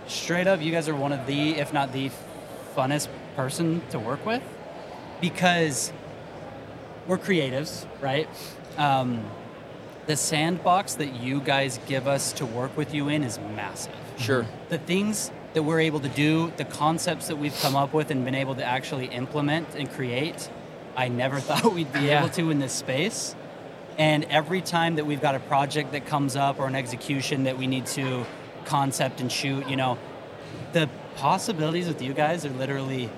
straight 0.07 0.47
up, 0.47 0.61
you 0.61 0.71
guys 0.71 0.89
are 0.89 0.95
one 0.95 1.13
of 1.13 1.27
the, 1.27 1.57
if 1.57 1.73
not 1.73 1.93
the, 1.93 2.11
funnest 2.77 3.09
person 3.37 3.83
to 3.91 3.99
work 3.99 4.25
with 4.25 4.43
because 5.21 5.93
we're 7.07 7.19
creatives, 7.19 7.87
right? 8.01 8.29
Um, 8.77 9.25
the 10.11 10.17
sandbox 10.17 10.95
that 10.95 11.15
you 11.23 11.41
guys 11.41 11.79
give 11.87 12.09
us 12.09 12.33
to 12.33 12.45
work 12.45 12.77
with 12.77 12.93
you 12.93 13.09
in 13.09 13.23
is 13.23 13.39
massive 13.55 13.95
Sure. 14.19 14.45
the 14.69 14.77
things 14.77 15.31
that 15.55 15.62
we're 15.62 15.79
able 15.79 16.01
to 16.01 16.09
do, 16.09 16.53
the 16.57 16.65
concepts 16.65 17.29
that 17.29 17.37
we've 17.37 17.57
come 17.61 17.77
up 17.77 17.93
with 17.93 18.11
and 18.11 18.25
been 18.25 18.35
able 18.35 18.57
to 18.57 18.65
actually 18.65 19.07
implement 19.07 19.73
and 19.77 19.89
create, 19.89 20.51
I 20.97 21.07
never 21.07 21.39
thought 21.49 21.73
we'd 21.73 21.93
be 21.93 22.01
Yeah. 22.01 22.19
able 22.19 22.29
to 22.31 22.51
in 22.51 22.59
this 22.59 22.73
space. 22.73 23.37
And 23.99 24.25
every 24.25 24.61
time 24.61 24.97
that 24.97 25.07
we've 25.07 25.21
got 25.21 25.37
a 25.37 25.39
project 25.39 25.93
that 25.93 26.07
comes 26.07 26.35
up 26.35 26.59
or 26.59 26.67
an 26.67 26.75
execution 26.75 27.45
that 27.45 27.56
we 27.56 27.69
need 27.69 27.87
to 27.87 28.27
concept 28.65 29.21
and 29.21 29.31
shoot, 29.31 29.69
you 29.69 29.77
know, 29.77 29.97
the 30.73 30.91
possibilities 31.19 31.87
with 31.87 32.03
you 32.03 32.15
guys 32.15 32.45
are 32.45 32.51
literally 32.51 33.11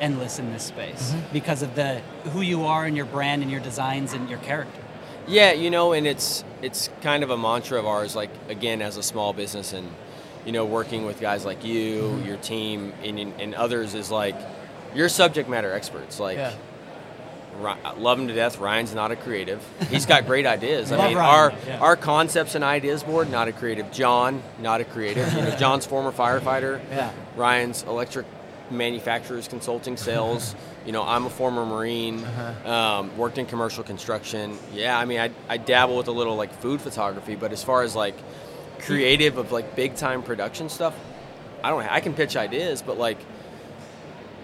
endless 0.00 0.38
in 0.38 0.52
this 0.52 0.64
space 0.64 1.12
mm-hmm. 1.12 1.32
because 1.32 1.62
of 1.62 1.74
the 1.76 2.02
who 2.34 2.42
you 2.42 2.66
are 2.66 2.84
and 2.84 2.94
your 2.94 3.06
brand 3.06 3.40
and 3.40 3.50
your 3.50 3.60
designs 3.60 4.12
and 4.12 4.28
your 4.28 4.38
character. 4.40 4.82
Yeah, 5.28 5.52
you 5.52 5.70
know, 5.70 5.92
and 5.92 6.06
it's 6.06 6.44
it's 6.62 6.88
kind 7.02 7.22
of 7.22 7.30
a 7.30 7.36
mantra 7.36 7.78
of 7.78 7.86
ours. 7.86 8.14
Like 8.16 8.30
again, 8.48 8.80
as 8.82 8.96
a 8.96 9.02
small 9.02 9.32
business, 9.32 9.72
and 9.72 9.88
you 10.44 10.52
know, 10.52 10.64
working 10.64 11.04
with 11.04 11.20
guys 11.20 11.44
like 11.44 11.64
you, 11.64 12.02
Mm-hmm. 12.02 12.26
your 12.26 12.36
team, 12.36 12.92
and, 13.02 13.18
and 13.18 13.54
others 13.54 13.94
is 13.94 14.10
like 14.10 14.36
you're 14.94 15.08
subject 15.08 15.48
matter 15.48 15.72
experts. 15.72 16.18
Like, 16.20 16.36
Yeah. 16.38 16.52
Love 17.96 18.18
him 18.20 18.28
to 18.28 18.34
death. 18.34 18.58
Ryan's 18.58 18.94
not 18.94 19.10
a 19.12 19.16
creative. 19.16 19.62
He's 19.88 20.04
got 20.04 20.26
great 20.26 20.44
ideas. 20.56 20.92
I 20.92 21.08
mean, 21.08 21.16
Ryan, 21.16 21.52
our 21.52 21.52
yeah. 21.66 21.78
our 21.80 21.96
concepts 21.96 22.54
and 22.54 22.62
ideas 22.62 23.02
board, 23.02 23.30
not 23.30 23.48
a 23.48 23.52
creative. 23.52 23.90
John, 23.92 24.42
not 24.60 24.82
a 24.82 24.84
creative. 24.84 25.32
You 25.32 25.40
know, 25.40 25.56
John's 25.58 25.86
former 25.86 26.12
firefighter. 26.12 26.80
Yeah. 26.90 27.10
Ryan's 27.34 27.82
electric 27.84 28.26
manufacturers 28.70 29.48
consulting 29.48 29.96
sales. 29.96 30.54
you 30.86 30.92
know, 30.92 31.02
I'm 31.02 31.26
a 31.26 31.30
former 31.30 31.66
Marine, 31.66 32.22
Uh-huh. 32.24 32.70
um, 32.72 33.18
worked 33.18 33.38
in 33.38 33.46
commercial 33.46 33.82
construction. 33.84 34.56
Yeah, 34.72 34.96
I 34.98 35.04
mean, 35.04 35.18
I, 35.20 35.30
I 35.48 35.56
dabble 35.56 35.96
with 35.96 36.08
a 36.08 36.12
little 36.12 36.36
like 36.36 36.52
food 36.60 36.80
photography, 36.80 37.34
but 37.34 37.52
as 37.52 37.62
far 37.62 37.82
as 37.82 37.94
like 37.96 38.14
creative 38.78 39.36
of 39.36 39.50
like 39.52 39.74
big 39.74 39.96
time 39.96 40.22
production 40.22 40.68
stuff, 40.68 40.94
I 41.64 41.70
don't. 41.70 41.82
I 41.90 42.00
can 42.00 42.14
pitch 42.14 42.36
ideas, 42.36 42.82
but 42.82 42.98
like 42.98 43.18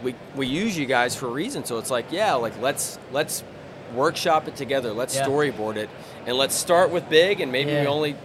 we 0.03 0.15
we 0.35 0.47
use 0.49 0.77
you 0.77 0.87
guys 0.87 1.15
for 1.15 1.27
a 1.27 1.31
reason. 1.31 1.65
So 1.65 1.79
it's 1.79 1.91
like, 1.91 2.07
yeah, 2.11 2.35
like 2.35 2.61
let's 2.61 2.99
let's 3.13 3.45
workshop 3.95 4.49
it 4.49 4.57
together. 4.57 4.93
Let's 4.93 5.15
Yeah. 5.15 5.27
storyboard 5.27 5.77
it, 5.77 5.89
and 6.27 6.37
let's 6.37 6.55
start 6.55 6.91
with 6.91 7.09
big, 7.09 7.41
and 7.41 7.51
maybe 7.53 7.73
we 7.73 7.87
only 7.87 8.17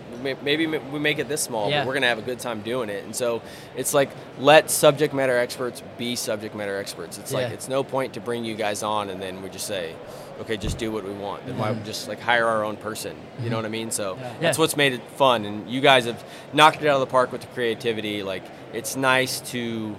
maybe 0.42 0.66
we 0.66 1.00
make 1.00 1.20
it 1.20 1.30
this 1.30 1.42
small, 1.42 1.70
Yeah. 1.70 1.82
but 1.82 1.88
we're 1.88 1.94
gonna 1.94 2.08
have 2.08 2.18
a 2.18 2.24
good 2.24 2.40
time 2.40 2.62
doing 2.62 2.90
it. 2.90 3.04
And 3.06 3.16
so 3.16 3.42
it's 3.76 3.94
like 3.94 4.10
let 4.40 4.72
subject 4.72 5.14
matter 5.14 5.38
experts 5.38 5.84
be 5.98 6.16
subject 6.16 6.56
matter 6.56 6.78
experts. 6.80 7.18
It's 7.20 7.32
like 7.32 7.52
it's 7.52 7.70
no 7.70 7.84
point 7.84 8.14
to 8.16 8.20
bring 8.20 8.44
you 8.44 8.56
guys 8.56 8.82
on 8.84 9.10
and 9.10 9.22
then 9.22 9.42
we 9.42 9.50
just 9.50 9.68
say. 9.68 9.94
Okay, 10.40 10.56
just 10.56 10.78
do 10.78 10.92
what 10.92 11.04
we 11.04 11.10
want. 11.14 11.44
Then 11.48 11.58
why 11.58 11.70
Mhm. 11.72 11.84
just 11.84 12.08
like 12.08 12.20
hire 12.20 12.46
our 12.46 12.64
own 12.64 12.78
person? 12.78 13.16
You 13.42 13.50
know 13.50 13.56
what 13.56 13.66
I 13.66 13.70
mean? 13.70 13.90
So 13.90 14.18
Yeah. 14.22 14.34
that's 14.40 14.58
Yeah. 14.58 14.62
what's 14.62 14.78
made 14.78 14.94
it 14.94 15.02
fun. 15.16 15.46
And 15.46 15.68
you 15.68 15.82
guys 15.82 16.06
have 16.06 16.24
knocked 16.54 16.84
it 16.84 16.88
out 16.88 16.94
of 16.94 17.00
the 17.00 17.08
park 17.08 17.32
with 17.32 17.42
the 17.42 17.48
creativity. 17.48 18.22
Like 18.22 18.44
it's 18.72 18.96
nice 18.96 19.40
to 19.52 19.96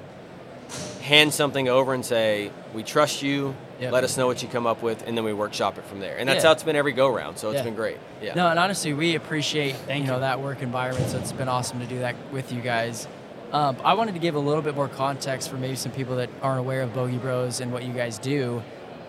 hand 1.02 1.32
something 1.32 1.68
over 1.68 1.94
and 1.94 2.04
say, 2.04 2.50
"We 2.75 2.82
trust 2.82 3.22
you. 3.22 3.54
Yep. 3.80 3.92
Let 3.92 4.04
us 4.04 4.16
know 4.16 4.26
what 4.26 4.42
you 4.42 4.48
come 4.48 4.66
up 4.66 4.82
with," 4.82 5.06
and 5.06 5.16
then 5.16 5.25
we 5.25 5.32
workshop 5.32 5.78
it 5.78 5.84
from 5.84 6.00
there. 6.00 6.16
And 6.18 6.28
that's 6.28 6.42
Yeah. 6.42 6.48
how 6.48 6.52
it's 6.52 6.62
been 6.64 6.76
every 6.76 6.92
go 6.92 7.08
round. 7.08 7.38
So 7.38 7.48
it's 7.50 7.58
Yeah. 7.58 7.62
been 7.64 7.75
great. 7.75 7.96
Yeah. 8.20 8.34
No, 8.34 8.48
and 8.48 8.58
honestly, 8.58 8.92
we 8.92 9.14
appreciate 9.14 9.76
Thank 9.87 10.02
you 10.02 10.06
know 10.08 10.14
you. 10.14 10.20
that 10.20 10.40
work 10.40 10.62
environment. 10.62 11.08
So 11.10 11.18
it's 11.18 11.32
been 11.32 11.48
awesome 11.48 11.78
to 11.80 11.87
do 11.87 12.00
that 12.00 12.14
with 12.32 12.52
you 12.52 12.60
guys. 12.60 13.06
Um, 13.52 13.76
I 13.84 13.94
wanted 13.94 14.12
to 14.12 14.20
give 14.20 14.34
a 14.34 14.38
little 14.40 14.60
bit 14.62 14.75
more 14.75 14.88
context 14.88 15.48
for 15.48 15.56
maybe 15.56 15.76
some 15.76 15.92
people 15.92 16.16
that 16.16 16.28
aren't 16.42 16.58
aware 16.60 16.82
of 16.82 16.92
Bogey 16.92 17.16
Bros 17.16 17.60
and 17.60 17.72
what 17.72 17.82
you 17.82 17.92
guys 17.94 18.18
do. 18.18 18.62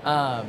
Um, 0.05 0.47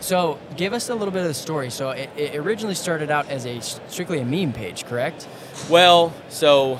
so 0.00 0.38
give 0.56 0.72
us 0.74 0.90
a 0.90 0.94
little 0.94 1.12
bit 1.12 1.22
of 1.22 1.28
the 1.28 1.34
story. 1.34 1.70
So 1.70 1.90
it, 1.90 2.10
it 2.16 2.36
originally 2.36 2.74
started 2.74 3.10
out 3.10 3.30
as 3.30 3.46
a 3.46 3.60
strictly 3.60 4.18
a 4.20 4.24
meme 4.26 4.52
page, 4.52 4.84
correct? 4.84 5.26
Well, 5.70 6.12
so 6.28 6.78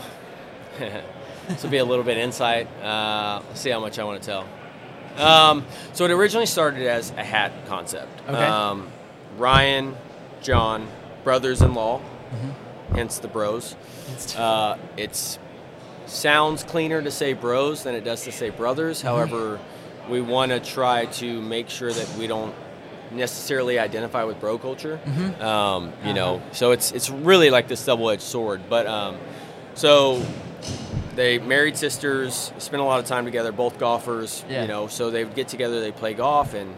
this 1.49 1.63
will 1.63 1.71
be 1.71 1.79
a 1.79 1.85
little 1.85 2.05
bit 2.05 2.17
insight. 2.19 2.67
Uh, 2.83 3.43
let's 3.49 3.61
see 3.61 3.71
how 3.71 3.81
much 3.81 3.99
I 3.99 4.05
want 4.05 4.23
to 4.23 4.27
tell. 4.29 4.49
Um, 5.25 5.65
so 5.93 6.05
it 6.05 6.11
originally 6.11 6.47
started 6.47 6.87
as 6.87 7.11
a 7.13 7.23
hat 7.25 7.53
concept. 7.67 8.21
Okay. 8.29 8.37
Um, 8.45 8.91
Ryan, 9.37 9.97
John, 10.43 10.89
brothers-in-law. 11.23 12.01
hence 12.95 13.19
the 13.19 13.29
Bros. 13.29 13.77
Uh, 14.37 14.77
it's 14.97 15.39
sounds 16.07 16.63
cleaner 16.65 17.01
to 17.01 17.11
say 17.11 17.33
Bros 17.33 17.83
than 17.85 17.95
it 17.95 18.05
does 18.05 18.25
to 18.25 18.33
say 18.33 18.51
Brothers. 18.51 18.99
Mm-hmm. 18.99 19.09
However, 19.09 19.61
we 20.11 20.21
want 20.21 20.51
to 20.53 20.61
try 20.61 21.07
to 21.07 21.41
make 21.41 21.71
sure 21.71 21.93
that 21.93 22.19
we 22.19 22.27
don't 22.27 22.55
necessarily 23.11 23.79
identify 23.79 24.25
with 24.25 24.39
bro 24.41 24.59
culture. 24.59 24.99
Mm-hmm. 25.05 25.43
Um, 25.43 25.93
you 26.05 26.13
know, 26.13 26.37
Uh-huh. 26.37 26.53
so 26.53 26.71
it's 26.73 26.91
it's 26.93 27.09
really 27.09 27.51
like 27.51 27.69
this 27.69 27.85
double-edged 27.85 28.21
sword. 28.23 28.63
But 28.69 28.87
um, 28.87 29.17
so 29.75 30.23
they 31.16 31.38
married 31.38 31.76
sisters, 31.76 32.52
spent 32.59 32.80
a 32.83 32.85
lot 32.85 33.00
of 33.00 33.06
time 33.06 33.25
together, 33.25 33.52
both 33.52 33.78
golfers. 33.78 34.44
Yeah. 34.49 34.62
You 34.62 34.68
know, 34.68 34.87
so 34.88 35.11
they 35.11 35.25
would 35.25 35.35
get 35.35 35.49
together, 35.49 35.80
they 35.80 35.92
play 35.92 36.14
golf, 36.14 36.54
and 36.54 36.76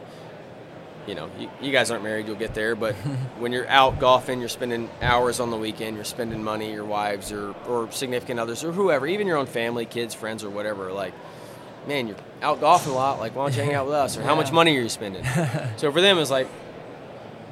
you 1.06 1.14
know, 1.14 1.30
you, 1.38 1.48
you 1.60 1.70
guys 1.70 1.90
aren't 1.92 2.02
married, 2.02 2.26
you'll 2.26 2.34
get 2.36 2.52
there. 2.54 2.74
But 2.74 2.94
when 3.38 3.52
you're 3.52 3.68
out 3.68 4.00
golfing, 4.00 4.40
you're 4.40 4.48
spending 4.48 4.90
hours 5.00 5.38
on 5.40 5.50
the 5.50 5.56
weekend, 5.56 5.96
you're 5.96 6.04
spending 6.04 6.42
money, 6.42 6.72
your 6.72 6.84
wives 6.84 7.30
or 7.32 7.54
or 7.68 7.90
significant 7.92 8.40
others 8.40 8.64
or 8.64 8.72
whoever, 8.72 9.06
even 9.06 9.26
your 9.26 9.36
own 9.36 9.46
family, 9.46 9.86
kids, 9.86 10.14
friends, 10.14 10.42
or 10.44 10.50
whatever. 10.50 10.92
Like, 10.92 11.14
man, 11.86 12.08
you're 12.08 12.16
out 12.42 12.60
golfing 12.60 12.92
a 12.92 12.96
lot. 12.96 13.20
Like, 13.20 13.36
why 13.36 13.44
don't 13.44 13.56
you 13.56 13.62
hang 13.62 13.74
out 13.74 13.86
with 13.86 13.94
us? 13.94 14.16
Or 14.16 14.22
how 14.22 14.34
much 14.34 14.50
money 14.60 14.76
are 14.76 14.80
you 14.82 14.88
spending? 14.88 15.24
so 15.76 15.90
for 15.92 16.00
them, 16.00 16.18
it's 16.18 16.30
like. 16.30 16.48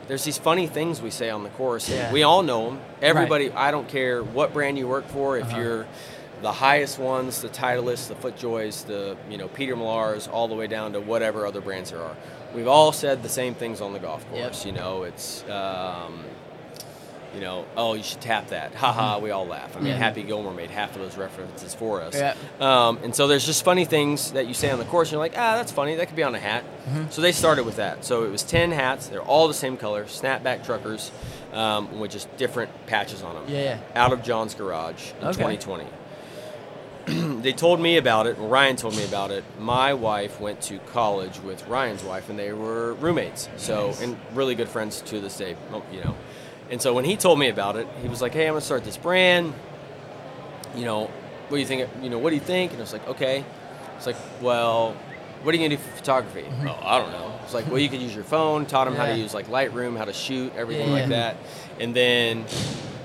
There's 0.07 0.23
these 0.23 0.37
funny 0.37 0.67
things 0.67 1.01
we 1.01 1.09
say 1.11 1.31
on 1.31 1.45
the 1.45 1.49
course. 1.49 1.89
Yeah. 1.89 2.13
We 2.13 2.25
all 2.25 2.43
know 2.43 2.67
them. 2.67 2.81
Everybody, 3.01 3.51
I 3.51 3.71
don't 3.71 3.89
care 3.89 4.23
what 4.23 4.53
brand 4.53 4.77
you 4.77 4.87
work 4.87 5.09
for. 5.09 5.39
If 5.39 5.47
Uh-huh. 5.47 5.59
you're 5.59 5.87
the 6.45 6.53
highest 6.53 6.99
ones, 6.99 7.41
the 7.41 7.49
Titleists, 7.49 8.09
the 8.09 8.15
FootJoys, 8.15 8.85
the 8.87 9.17
you 9.31 9.39
know 9.39 9.49
Peter 9.49 9.75
Millars, 9.77 10.29
all 10.29 10.47
the 10.47 10.55
way 10.55 10.67
down 10.67 10.93
to 10.93 11.01
whatever 11.01 11.47
other 11.47 11.61
brands 11.63 11.91
there 11.91 12.03
are. 12.03 12.17
We've 12.55 12.69
all 12.69 12.93
said 12.93 13.23
the 13.23 13.29
same 13.31 13.55
things 13.55 13.81
on 13.81 13.93
the 13.95 13.99
golf 13.99 14.25
Yep. 14.33 14.43
course. 14.43 14.67
You 14.67 14.73
know, 14.73 15.05
it's 15.05 15.43
um, 15.49 16.23
you 17.35 17.41
know, 17.41 17.65
oh, 17.77 17.95
you 17.95 18.03
should 18.05 18.21
tap 18.21 18.49
that. 18.49 18.75
Haha, 18.75 19.19
we 19.19 19.31
all 19.33 19.47
laugh. 19.47 19.75
I 19.77 19.81
mean, 19.81 19.95
Mm-hmm. 19.95 20.03
Happy 20.03 20.23
Gilmore 20.23 20.55
made 20.55 20.71
half 20.71 20.95
of 20.95 21.03
those 21.03 21.17
references 21.17 21.75
for 21.75 22.01
us. 22.01 22.15
Yeah. 22.15 22.35
Um, 22.61 22.99
and 23.03 23.13
so 23.13 23.27
there's 23.27 23.45
just 23.45 23.65
funny 23.65 23.85
things 23.87 24.31
that 24.33 24.47
you 24.47 24.55
say 24.55 24.71
on 24.71 24.79
the 24.79 24.85
course. 24.85 25.09
And 25.09 25.13
you're 25.15 25.21
like, 25.21 25.33
ah, 25.37 25.57
that's 25.57 25.73
funny. 25.73 25.97
That 25.97 26.07
could 26.07 26.15
be 26.15 26.23
on 26.23 26.35
a 26.37 26.39
hat. 26.39 26.63
Mm-hmm. 26.63 27.11
So 27.11 27.23
they 27.23 27.33
started 27.33 27.65
with 27.67 27.75
that. 27.77 28.05
So 28.05 28.23
it 28.23 28.31
was 28.31 28.45
10 28.45 28.71
hats. 28.71 29.09
They're 29.09 29.21
all 29.21 29.49
the 29.49 29.55
same 29.55 29.77
color, 29.77 30.05
snapback 30.05 30.65
truckers, 30.65 31.11
um, 31.53 31.99
with 31.99 32.13
just 32.13 32.29
different 32.37 32.71
patches 32.87 33.23
on 33.25 33.35
them. 33.35 33.45
Yeah, 33.49 33.63
yeah. 33.63 33.79
Out 33.97 34.13
of 34.13 34.23
John's 34.23 34.55
garage 34.55 35.11
in 35.21 35.27
Okay. 35.27 35.33
2020. 35.57 35.87
they 37.43 37.53
told 37.53 37.81
me 37.81 37.97
about 37.97 38.27
it. 38.27 38.37
Ryan 38.39 38.77
told 38.77 38.97
me 38.97 39.05
about 39.05 39.31
it. 39.31 39.45
My 39.59 39.93
wife 39.95 40.41
went 40.41 40.61
to 40.63 40.79
college 40.79 41.39
with 41.41 41.67
Ryan's 41.69 42.03
wife, 42.03 42.29
and 42.31 42.39
they 42.39 42.53
were 42.53 42.95
roommates. 42.95 43.49
So, 43.57 43.89
Nice. 43.89 44.03
and 44.03 44.17
really 44.33 44.55
good 44.55 44.69
friends 44.69 45.01
to 45.03 45.21
this 45.21 45.37
day. 45.37 45.57
You 45.93 46.01
know, 46.01 46.15
and 46.71 46.81
so 46.81 46.95
when 46.95 47.05
he 47.05 47.17
told 47.17 47.39
me 47.39 47.49
about 47.49 47.77
it, 47.77 47.87
he 48.03 48.09
was 48.09 48.23
like, 48.23 48.33
"Hey, 48.33 48.47
I'm 48.47 48.53
gonna 48.55 48.61
start 48.63 48.85
this 48.85 48.97
brand. 48.97 49.53
You 50.75 50.85
know, 50.87 51.01
what 51.49 51.51
do 51.51 51.59
you 51.59 51.67
think? 51.67 51.89
You 52.03 52.09
know, 52.11 52.19
what 52.19 52.31
do 52.31 52.37
you 52.37 52.43
think?" 52.43 52.73
And 52.73 52.81
I 52.81 52.85
was 52.85 52.93
like, 52.93 53.07
"Okay." 53.09 53.45
It's 53.99 54.07
like, 54.07 54.17
"Well, 54.41 54.97
what 55.43 55.55
are 55.55 55.59
you 55.59 55.65
gonna 55.69 55.77
do 55.77 55.83
for 55.83 55.97
photography?" 55.97 56.45
oh, 56.67 56.79
I 56.83 56.99
don't 56.99 57.13
know. 57.13 57.39
It's 57.45 57.53
like, 57.55 57.69
"Well, 57.69 57.79
you 57.79 57.91
could 57.91 58.01
use 58.01 58.15
your 58.15 58.25
phone." 58.25 58.65
Taught 58.65 58.89
him 58.89 58.95
how 58.95 59.07
to 59.07 59.15
use 59.15 59.35
like 59.35 59.49
Lightroom, 59.49 59.99
how 59.99 60.07
to 60.07 60.13
shoot, 60.15 60.53
everything 60.57 60.89
Yeah, 60.89 60.95
like 60.95 61.09
that. 61.11 61.37
And 61.79 61.95
then 61.95 62.47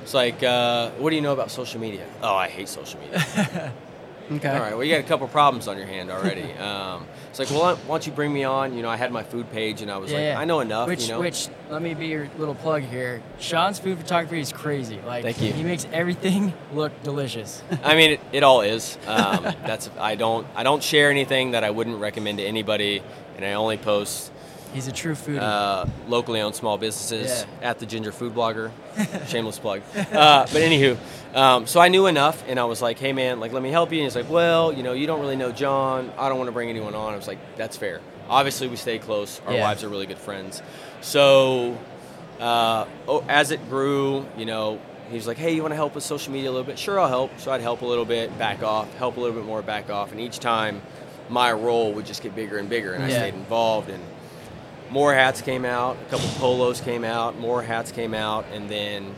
it's 0.03 0.13
like, 0.13 0.41
uh, 0.41 0.91
"What 0.91 1.09
do 1.09 1.17
you 1.17 1.21
know 1.21 1.33
about 1.33 1.51
social 1.51 1.81
media?" 1.81 2.05
Oh, 2.23 2.33
I 2.35 2.47
hate 2.47 2.69
social 2.69 2.99
media. 3.01 3.73
Okay. 4.31 4.47
All 4.47 4.59
right. 4.59 4.73
Well, 4.73 4.83
you 4.83 4.93
got 4.93 4.99
a 4.99 5.07
couple 5.07 5.27
problems 5.27 5.67
on 5.67 5.77
your 5.77 5.87
hand 5.87 6.09
already. 6.11 6.43
Um, 6.59 7.05
it's 7.29 7.39
like, 7.39 7.49
well, 7.51 7.75
why 7.75 7.93
don't 7.95 8.05
you 8.05 8.11
bring 8.11 8.33
me 8.33 8.43
on? 8.43 8.75
You 8.75 8.81
know, 8.81 8.89
I 8.89 8.97
had 8.97 9.11
my 9.11 9.23
food 9.23 9.49
page, 9.51 9.81
and 9.81 9.89
I 9.89 9.97
was 9.97 10.11
Yeah, 10.11 10.17
like, 10.17 10.25
yeah. 10.25 10.39
I 10.39 10.45
know 10.45 10.59
enough. 10.59 10.87
Which, 10.87 11.03
you 11.03 11.13
know, 11.13 11.19
which, 11.19 11.47
let 11.69 11.81
me 11.81 11.93
be 11.93 12.07
your 12.07 12.29
little 12.37 12.55
plug 12.55 12.81
here. 12.83 13.21
Sean's 13.39 13.79
food 13.79 13.97
photography 13.97 14.39
is 14.41 14.51
crazy. 14.51 14.99
Like, 15.05 15.23
Thank 15.23 15.41
you. 15.41 15.53
He 15.53 15.63
makes 15.63 15.87
everything 15.93 16.53
look 16.73 16.91
delicious. 17.03 17.63
I 17.83 17.95
mean, 17.95 18.11
it, 18.11 18.19
it 18.31 18.43
all 18.43 18.61
is. 18.61 18.97
Um, 19.07 19.43
that's 19.65 19.89
I 19.99 20.15
don't 20.15 20.45
I 20.55 20.63
don't 20.63 20.83
share 20.83 21.09
anything 21.09 21.51
that 21.51 21.63
I 21.63 21.69
wouldn't 21.69 21.99
recommend 21.99 22.39
to 22.39 22.43
anybody, 22.43 23.01
and 23.37 23.45
I 23.45 23.53
only 23.53 23.77
post 23.77 24.31
He's 24.73 24.87
a 24.87 24.91
true 24.91 25.13
foodie. 25.15 25.39
uh, 25.41 25.85
locally 26.07 26.41
owned 26.41 26.55
small 26.55 26.77
businesses 26.77 27.45
Yeah. 27.61 27.69
at 27.69 27.79
the 27.79 27.85
Ginger 27.85 28.11
Food 28.11 28.35
Blogger. 28.35 28.71
Shameless 29.27 29.57
plug. 29.59 29.81
Uh, 29.95 30.03
but 30.45 30.49
anywho, 30.61 30.95
um, 31.35 31.65
so 31.65 31.79
I 31.79 31.87
knew 31.87 32.05
enough, 32.05 32.43
and 32.47 32.59
I 32.59 32.65
was 32.65 32.81
like, 32.81 32.99
"Hey 32.99 33.11
man, 33.13 33.39
like 33.39 33.51
let 33.51 33.63
me 33.63 33.71
help 33.71 33.91
you." 33.91 33.97
And 33.99 34.03
he's 34.05 34.15
like, 34.15 34.29
"Well, 34.29 34.71
you 34.71 34.83
know, 34.83 34.93
you 34.93 35.07
don't 35.07 35.21
really 35.21 35.35
know 35.35 35.51
John. 35.51 36.11
I 36.17 36.29
don't 36.29 36.37
want 36.37 36.49
to 36.49 36.51
bring 36.51 36.69
anyone 36.69 36.93
on." 36.93 37.13
I 37.13 37.15
was 37.15 37.27
like, 37.27 37.39
"That's 37.57 37.77
fair." 37.77 37.99
Obviously, 38.29 38.67
we 38.67 38.75
stay 38.75 38.99
close. 38.99 39.41
Our 39.47 39.53
Yeah. 39.55 39.61
wives 39.61 39.83
are 39.83 39.89
really 39.89 40.05
good 40.05 40.19
friends. 40.19 40.61
So 41.01 41.75
uh, 42.39 42.85
oh, 43.07 43.23
as 43.27 43.51
it 43.51 43.67
grew, 43.69 44.25
you 44.37 44.45
know, 44.45 44.79
he 45.09 45.15
was 45.15 45.25
like, 45.27 45.37
"Hey, 45.37 45.53
you 45.53 45.61
want 45.63 45.71
to 45.71 45.75
help 45.77 45.95
with 45.95 46.03
social 46.03 46.31
media 46.31 46.49
a 46.49 46.51
little 46.51 46.65
bit?" 46.67 46.77
Sure, 46.77 46.99
I'll 46.99 47.07
help. 47.07 47.31
So 47.39 47.51
I'd 47.51 47.61
help 47.61 47.81
a 47.81 47.85
little 47.85 48.05
bit, 48.05 48.37
back 48.37 48.61
off, 48.61 48.93
help 48.97 49.17
a 49.17 49.19
little 49.19 49.35
bit 49.35 49.45
more, 49.45 49.61
back 49.63 49.89
off, 49.89 50.11
and 50.11 50.21
each 50.21 50.37
time, 50.39 50.81
my 51.27 51.51
role 51.51 51.91
would 51.93 52.05
just 52.05 52.21
get 52.21 52.35
bigger 52.35 52.57
and 52.59 52.69
bigger, 52.69 52.93
and 52.93 53.03
I 53.03 53.09
stayed 53.09 53.33
involved. 53.33 53.89
And 53.89 54.03
more 54.89 55.13
hats 55.13 55.41
came 55.41 55.65
out, 55.65 55.97
a 56.07 56.09
couple 56.09 56.27
polos 56.39 56.81
came 56.81 57.03
out, 57.03 57.37
more 57.39 57.61
hats 57.61 57.91
came 57.91 58.13
out, 58.13 58.45
and 58.53 58.69
then 58.69 59.13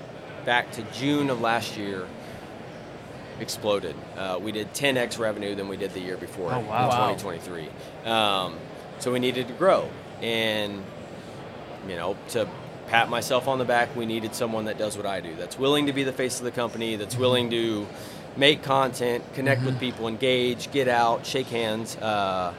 back 0.45 0.71
to 0.73 0.81
June 0.93 1.29
of 1.29 1.39
last 1.41 1.77
year, 1.77 2.07
exploded. 3.39 3.95
Uh, 4.17 4.39
we 4.41 4.51
did 4.51 4.73
10x 4.73 5.17
revenue 5.17 5.55
than 5.55 5.67
we 5.67 5.77
did 5.77 5.93
the 5.93 5.99
year 5.99 6.17
before 6.17 6.51
Oh, 6.53 6.59
in 6.59 6.67
wow. 6.67 6.89
Wow. 6.89 7.13
2023. 7.15 7.69
Um, 8.11 8.55
so 8.99 9.11
we 9.11 9.19
needed 9.19 9.47
to 9.47 9.53
grow, 9.53 9.89
and 10.21 10.83
you 11.87 11.95
know, 11.95 12.15
to 12.29 12.47
pat 12.87 13.09
myself 13.09 13.47
on 13.47 13.57
the 13.57 13.65
back, 13.65 13.95
we 13.95 14.05
needed 14.05 14.35
someone 14.35 14.65
that 14.65 14.77
does 14.77 14.97
what 14.97 15.05
I 15.05 15.21
do, 15.21 15.33
that's 15.35 15.57
willing 15.57 15.87
to 15.87 15.93
be 15.93 16.03
the 16.03 16.13
face 16.13 16.37
of 16.39 16.45
the 16.45 16.51
company, 16.51 16.97
that's 16.97 17.15
willing 17.17 17.49
to 17.51 17.87
make 18.37 18.61
content, 18.63 19.23
connect 19.33 19.63
with 19.63 19.79
people, 19.79 20.07
engage, 20.07 20.71
get 20.71 20.87
out, 20.87 21.25
shake 21.25 21.47
hands. 21.47 21.95
Uh, 21.97 22.53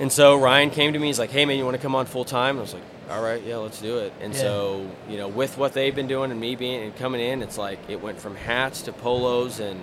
and 0.00 0.10
so 0.12 0.36
Ryan 0.36 0.70
came 0.70 0.92
to 0.92 0.98
me. 0.98 1.06
He's 1.08 1.18
like, 1.18 1.30
"Hey 1.30 1.44
man, 1.44 1.56
you 1.58 1.64
want 1.64 1.76
to 1.76 1.82
come 1.82 1.94
on 1.94 2.06
full 2.06 2.24
time?" 2.24 2.58
I 2.58 2.60
was 2.62 2.74
like, 2.74 2.82
"All 3.10 3.22
right, 3.22 3.42
yeah, 3.42 3.56
let's 3.56 3.80
do 3.80 3.98
it." 3.98 4.12
And 4.20 4.32
Yeah. 4.34 4.40
so 4.40 4.86
you 5.08 5.16
know, 5.18 5.28
with 5.28 5.58
what 5.58 5.72
they've 5.72 5.94
been 5.94 6.06
doing 6.08 6.30
and 6.30 6.40
me 6.40 6.56
being 6.56 6.82
and 6.82 6.96
coming 6.96 7.20
in, 7.20 7.42
it's 7.42 7.58
like 7.58 7.78
it 7.88 8.02
went 8.02 8.20
from 8.20 8.36
hats 8.36 8.82
to 8.82 8.92
polos 8.92 9.60
and 9.60 9.80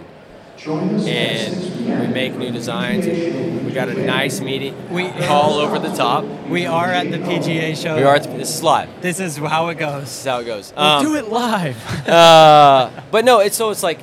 and 0.67 2.01
we 2.01 2.07
make 2.07 2.35
new 2.35 2.51
designs. 2.51 3.05
We 3.05 3.71
got 3.71 3.87
a 3.87 3.93
nice 3.93 4.41
meeting. 4.41 4.75
We- 4.91 5.09
call 5.25 5.53
over 5.59 5.79
the 5.79 5.89
top. 5.95 6.25
We 6.49 6.65
are 6.65 6.87
at 6.87 7.09
the 7.11 7.17
PGA 7.17 7.75
show. 7.75 7.95
We 7.95 8.03
are. 8.03 8.15
At 8.15 8.23
the, 8.23 8.29
this 8.31 8.55
is 8.55 8.61
live. 8.63 8.89
This 9.01 9.19
is 9.21 9.37
how 9.37 9.69
it 9.69 9.75
goes. 9.75 10.01
This 10.03 10.19
is 10.19 10.25
how 10.25 10.39
it 10.39 10.45
goes. 10.45 10.73
We'll 10.75 10.85
Um, 10.85 11.05
do 11.05 11.15
it 11.15 11.29
live. 11.29 11.77
uh, 12.09 12.89
but 13.11 13.23
no, 13.23 13.39
it's 13.39 13.55
so 13.55 13.69
it's 13.69 13.83
like 13.83 13.99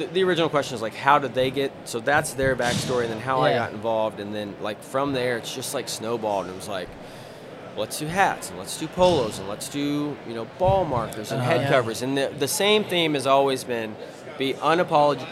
the, 0.00 0.06
the 0.06 0.24
original 0.24 0.48
question 0.48 0.74
is 0.74 0.82
like 0.82 0.94
how 0.94 1.18
did 1.18 1.32
they 1.34 1.50
get? 1.50 1.70
So 1.84 2.00
that's 2.00 2.32
their 2.34 2.54
backstory, 2.56 3.04
and 3.04 3.12
then 3.12 3.20
how 3.20 3.40
I 3.40 3.54
got 3.54 3.72
involved, 3.72 4.20
and 4.20 4.34
then 4.34 4.54
like 4.60 4.82
from 4.82 5.12
there, 5.12 5.38
it's 5.38 5.54
just 5.54 5.72
like 5.74 5.88
snowballed, 5.88 6.46
and 6.46 6.54
it 6.54 6.56
was 6.56 6.68
like. 6.68 6.88
Let's 7.76 8.00
do 8.00 8.06
hats 8.06 8.50
and 8.50 8.58
let's 8.58 8.76
do 8.80 8.88
polos 8.88 9.38
and 9.38 9.48
let's 9.48 9.68
do 9.68 10.16
you 10.26 10.34
know 10.34 10.44
ball 10.58 10.84
markers 10.84 11.30
and 11.30 11.40
Uh-huh. 11.40 11.50
head 11.52 11.60
Yeah. 11.62 11.68
covers 11.70 12.02
and 12.02 12.18
the, 12.18 12.30
the 12.36 12.48
same 12.48 12.82
theme 12.82 13.14
has 13.14 13.28
always 13.28 13.62
been 13.62 13.94
be 14.38 14.54
unapolog- 14.54 15.24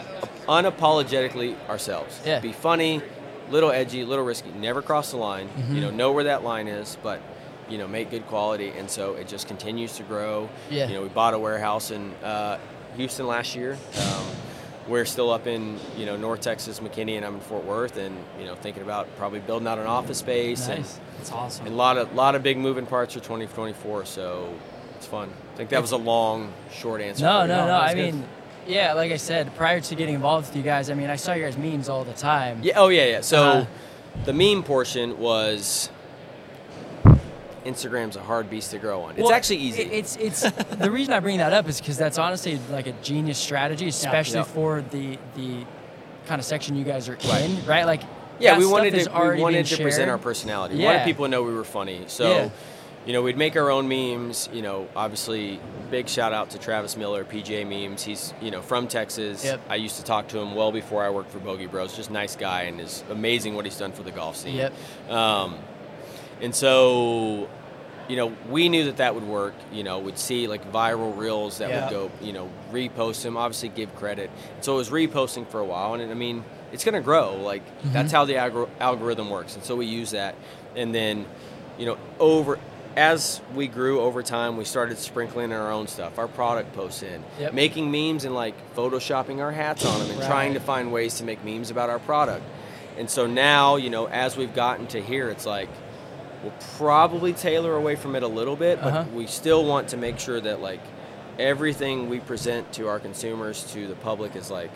unapologetically 0.47 1.55
ourselves. 1.67 2.19
Yeah. 2.25 2.39
Be 2.39 2.53
funny, 2.53 3.01
little 3.49 3.71
edgy, 3.71 4.05
little 4.05 4.23
risky. 4.25 4.51
Never 4.51 4.81
cross 4.81 5.11
the 5.11 5.17
line. 5.17 5.47
Mm-hmm. 5.49 5.75
You 5.75 5.81
know, 5.81 5.89
know 5.91 6.11
where 6.13 6.23
that 6.25 6.43
line 6.43 6.67
is, 6.67 6.97
but 7.03 7.21
you 7.69 7.77
know, 7.77 7.87
make 7.87 8.09
good 8.09 8.25
quality, 8.27 8.69
and 8.69 8.89
so 8.89 9.13
it 9.13 9.27
just 9.27 9.47
continues 9.47 9.97
to 9.97 10.03
grow. 10.03 10.49
Yeah. 10.71 10.87
You 10.87 10.95
know, 10.95 11.01
we 11.03 11.09
bought 11.09 11.33
a 11.35 11.39
warehouse 11.39 11.91
in 11.91 12.13
uh, 12.23 12.57
Houston 12.95 13.27
last 13.27 13.55
year. 13.55 13.73
Um, 13.73 14.25
we're 14.89 15.05
still 15.05 15.31
up 15.31 15.47
in 15.47 15.79
you 15.97 16.05
know 16.05 16.17
North 16.17 16.41
Texas, 16.41 16.79
McKinney, 16.79 17.15
and 17.17 17.25
I'm 17.25 17.35
in 17.35 17.41
Fort 17.41 17.63
Worth, 17.63 17.97
and 17.97 18.17
you 18.39 18.45
know 18.45 18.55
thinking 18.55 18.83
about 18.83 19.07
probably 19.17 19.39
building 19.39 19.67
out 19.67 19.77
an 19.77 19.85
office 19.85 20.17
space 20.19 20.67
and, 20.67 20.79
Nice. 20.81 20.99
It's 21.21 21.31
awesome. 21.31 21.65
and 21.65 21.75
a 21.75 21.77
lot 21.77 21.97
of 21.97 22.13
lot 22.15 22.35
of 22.35 22.43
big 22.43 22.57
moving 22.57 22.85
parts 22.85 23.13
for 23.13 23.19
2024. 23.19 24.05
So 24.05 24.53
it's 24.95 25.05
fun. 25.07 25.29
I 25.53 25.57
think 25.57 25.69
that 25.69 25.81
was 25.81 25.91
a 25.91 25.97
long, 25.97 26.51
short 26.71 27.01
answer. 27.01 27.23
No, 27.23 27.45
no, 27.45 27.65
no. 27.67 27.75
I 27.75 27.93
good. 27.93 28.13
mean, 28.15 28.25
yeah, 28.67 28.93
like 28.93 29.11
I 29.11 29.17
said, 29.17 29.53
prior 29.55 29.79
to 29.81 29.95
getting 29.95 30.15
involved 30.15 30.47
with 30.47 30.55
you 30.57 30.63
guys, 30.63 30.89
I 30.89 30.93
mean, 30.93 31.09
I 31.09 31.15
saw 31.15 31.33
your 31.33 31.49
guys' 31.49 31.57
memes 31.57 31.89
all 31.89 32.03
the 32.03 32.13
time. 32.13 32.59
Yeah. 32.63 32.73
Oh 32.77 32.87
yeah, 32.89 33.05
yeah. 33.05 33.21
So 33.21 33.43
Uh, 33.43 33.65
the 34.25 34.33
meme 34.33 34.63
portion 34.63 35.19
was. 35.19 35.89
Instagram's 37.65 38.15
a 38.15 38.21
hard 38.21 38.49
beast 38.49 38.71
to 38.71 38.77
grow 38.79 39.01
on. 39.03 39.11
It's 39.11 39.21
Well, 39.21 39.31
actually 39.33 39.57
easy. 39.57 39.81
it- 39.83 39.91
It's 39.91 40.15
it's 40.15 40.41
the 40.41 40.89
reason 40.91 41.13
I 41.13 41.19
bring 41.19 41.37
that 41.37 41.53
up 41.53 41.67
is 41.67 41.79
because 41.79 41.97
that's 41.97 42.17
honestly 42.17 42.59
like 42.71 42.87
a 42.87 42.93
genius 43.03 43.37
strategy, 43.37 43.87
especially 43.87 44.37
Yeah. 44.37 44.43
for 44.43 44.83
the 44.91 45.17
the 45.35 45.65
kind 46.27 46.39
of 46.39 46.45
section 46.45 46.75
you 46.75 46.83
guys 46.83 47.09
are 47.09 47.17
Right. 47.27 47.41
in, 47.49 47.65
right? 47.65 47.85
Like 47.85 48.01
Yeah, 48.39 48.57
we 48.57 48.65
wanted 48.65 48.93
to 49.03 49.09
we 49.35 49.41
wanted 49.41 49.65
to 49.65 49.81
present 49.83 50.09
our 50.09 50.17
personality. 50.17 50.75
We 50.75 50.81
Yeah. 50.83 50.91
wanted 50.93 51.05
people 51.05 51.25
to 51.25 51.29
know 51.29 51.43
we 51.43 51.53
were 51.53 51.63
funny. 51.65 52.03
So, 52.07 52.29
Yeah. 52.29 52.49
you 53.05 53.11
know, 53.13 53.21
we'd 53.21 53.35
make 53.37 53.57
our 53.57 53.69
own 53.69 53.87
memes. 53.89 54.47
You 54.53 54.61
know, 54.61 54.87
obviously, 54.95 55.59
big 55.91 56.07
shout 56.07 56.31
out 56.31 56.51
to 56.51 56.57
Travis 56.59 56.95
Miller, 56.95 57.25
PGA 57.25 57.65
Memes. 57.65 58.03
He's 58.03 58.33
you 58.41 58.51
know 58.51 58.61
from 58.61 58.87
Texas. 58.87 59.43
Yep. 59.43 59.59
I 59.69 59.75
used 59.75 59.97
to 59.97 60.03
talk 60.03 60.27
to 60.29 60.37
him 60.39 60.55
well 60.55 60.71
before 60.71 61.03
I 61.03 61.09
worked 61.09 61.31
for 61.31 61.39
Bogey 61.39 61.65
Bros. 61.65 61.93
Just 61.95 62.11
nice 62.11 62.35
guy, 62.37 62.61
and 62.63 62.79
is 62.79 63.03
amazing 63.09 63.55
what 63.55 63.65
he's 63.65 63.75
done 63.77 63.91
for 63.91 64.03
the 64.03 64.11
golf 64.11 64.37
scene. 64.37 64.55
Yep. 64.55 64.73
Um, 65.09 65.55
and 66.41 66.53
so 66.55 67.49
you 68.09 68.15
know, 68.15 68.33
we 68.49 68.69
knew 68.69 68.85
that 68.85 68.97
that 68.97 69.13
would 69.13 69.23
work. 69.23 69.53
You 69.71 69.83
know, 69.83 69.99
we'd 69.99 70.17
see 70.17 70.47
like 70.47 70.69
viral 70.73 71.15
reels 71.15 71.59
that 71.59 71.69
Yeah. 71.69 71.83
would 71.83 71.91
go, 71.91 72.11
you 72.25 72.33
know, 72.33 72.49
repost 72.73 73.21
them. 73.21 73.37
Obviously, 73.37 73.69
give 73.69 73.95
credit. 73.95 74.31
So 74.61 74.73
it 74.73 74.77
was 74.77 74.89
reposting 74.89 75.47
for 75.47 75.59
a 75.59 75.65
while, 75.65 75.93
and 75.93 76.11
I 76.11 76.15
mean, 76.15 76.43
it's 76.73 76.83
going 76.83 76.95
to 76.95 77.01
grow. 77.01 77.35
Like 77.35 77.63
mm-hmm. 77.63 77.93
that's 77.93 78.11
how 78.11 78.25
the 78.25 78.33
algor- 78.33 78.69
algorithm 78.79 79.29
works, 79.29 79.55
and 79.55 79.63
so 79.63 79.75
we 79.75 79.85
use 79.85 80.11
that. 80.11 80.33
And 80.75 80.93
then, 80.93 81.25
you 81.77 81.85
know, 81.85 81.97
over 82.19 82.57
as 82.97 83.39
we 83.53 83.67
grew 83.67 84.01
over 84.01 84.23
time, 84.23 84.57
we 84.57 84.65
started 84.65 84.97
sprinkling 84.97 85.51
in 85.51 85.57
our 85.57 85.71
own 85.71 85.87
stuff, 85.87 86.17
our 86.17 86.27
product 86.27 86.73
posts 86.73 87.03
in, 87.03 87.23
Yep. 87.39 87.53
making 87.53 87.91
memes 87.91 88.25
and 88.25 88.33
like 88.33 88.55
photoshopping 88.75 89.39
our 89.39 89.51
hats 89.51 89.85
on 89.85 89.99
them, 89.99 90.09
and 90.09 90.21
trying 90.23 90.55
to 90.55 90.59
find 90.59 90.91
ways 90.91 91.19
to 91.19 91.23
make 91.23 91.45
memes 91.45 91.69
about 91.69 91.91
our 91.91 91.99
product. 91.99 92.43
And 92.97 93.07
so 93.07 93.27
now, 93.27 93.75
you 93.75 93.91
know, 93.91 94.07
as 94.07 94.35
we've 94.35 94.53
gotten 94.53 94.87
to 94.87 95.01
here, 95.01 95.29
it's 95.29 95.45
like 95.45 95.69
we'll 96.43 96.53
probably 96.77 97.33
tailor 97.33 97.75
away 97.75 97.95
from 97.95 98.15
it 98.15 98.23
a 98.23 98.27
little 98.27 98.55
bit, 98.55 98.81
but 98.81 98.93
Uh-huh. 98.93 99.05
we 99.13 99.27
still 99.27 99.65
want 99.65 99.89
to 99.89 99.97
make 99.97 100.19
sure 100.19 100.39
that 100.39 100.61
like 100.61 100.79
everything 101.37 102.09
we 102.09 102.19
present 102.19 102.71
to 102.73 102.87
our 102.87 102.99
consumers, 102.99 103.63
to 103.73 103.87
the 103.87 103.95
public, 103.95 104.35
is 104.35 104.49
like 104.51 104.71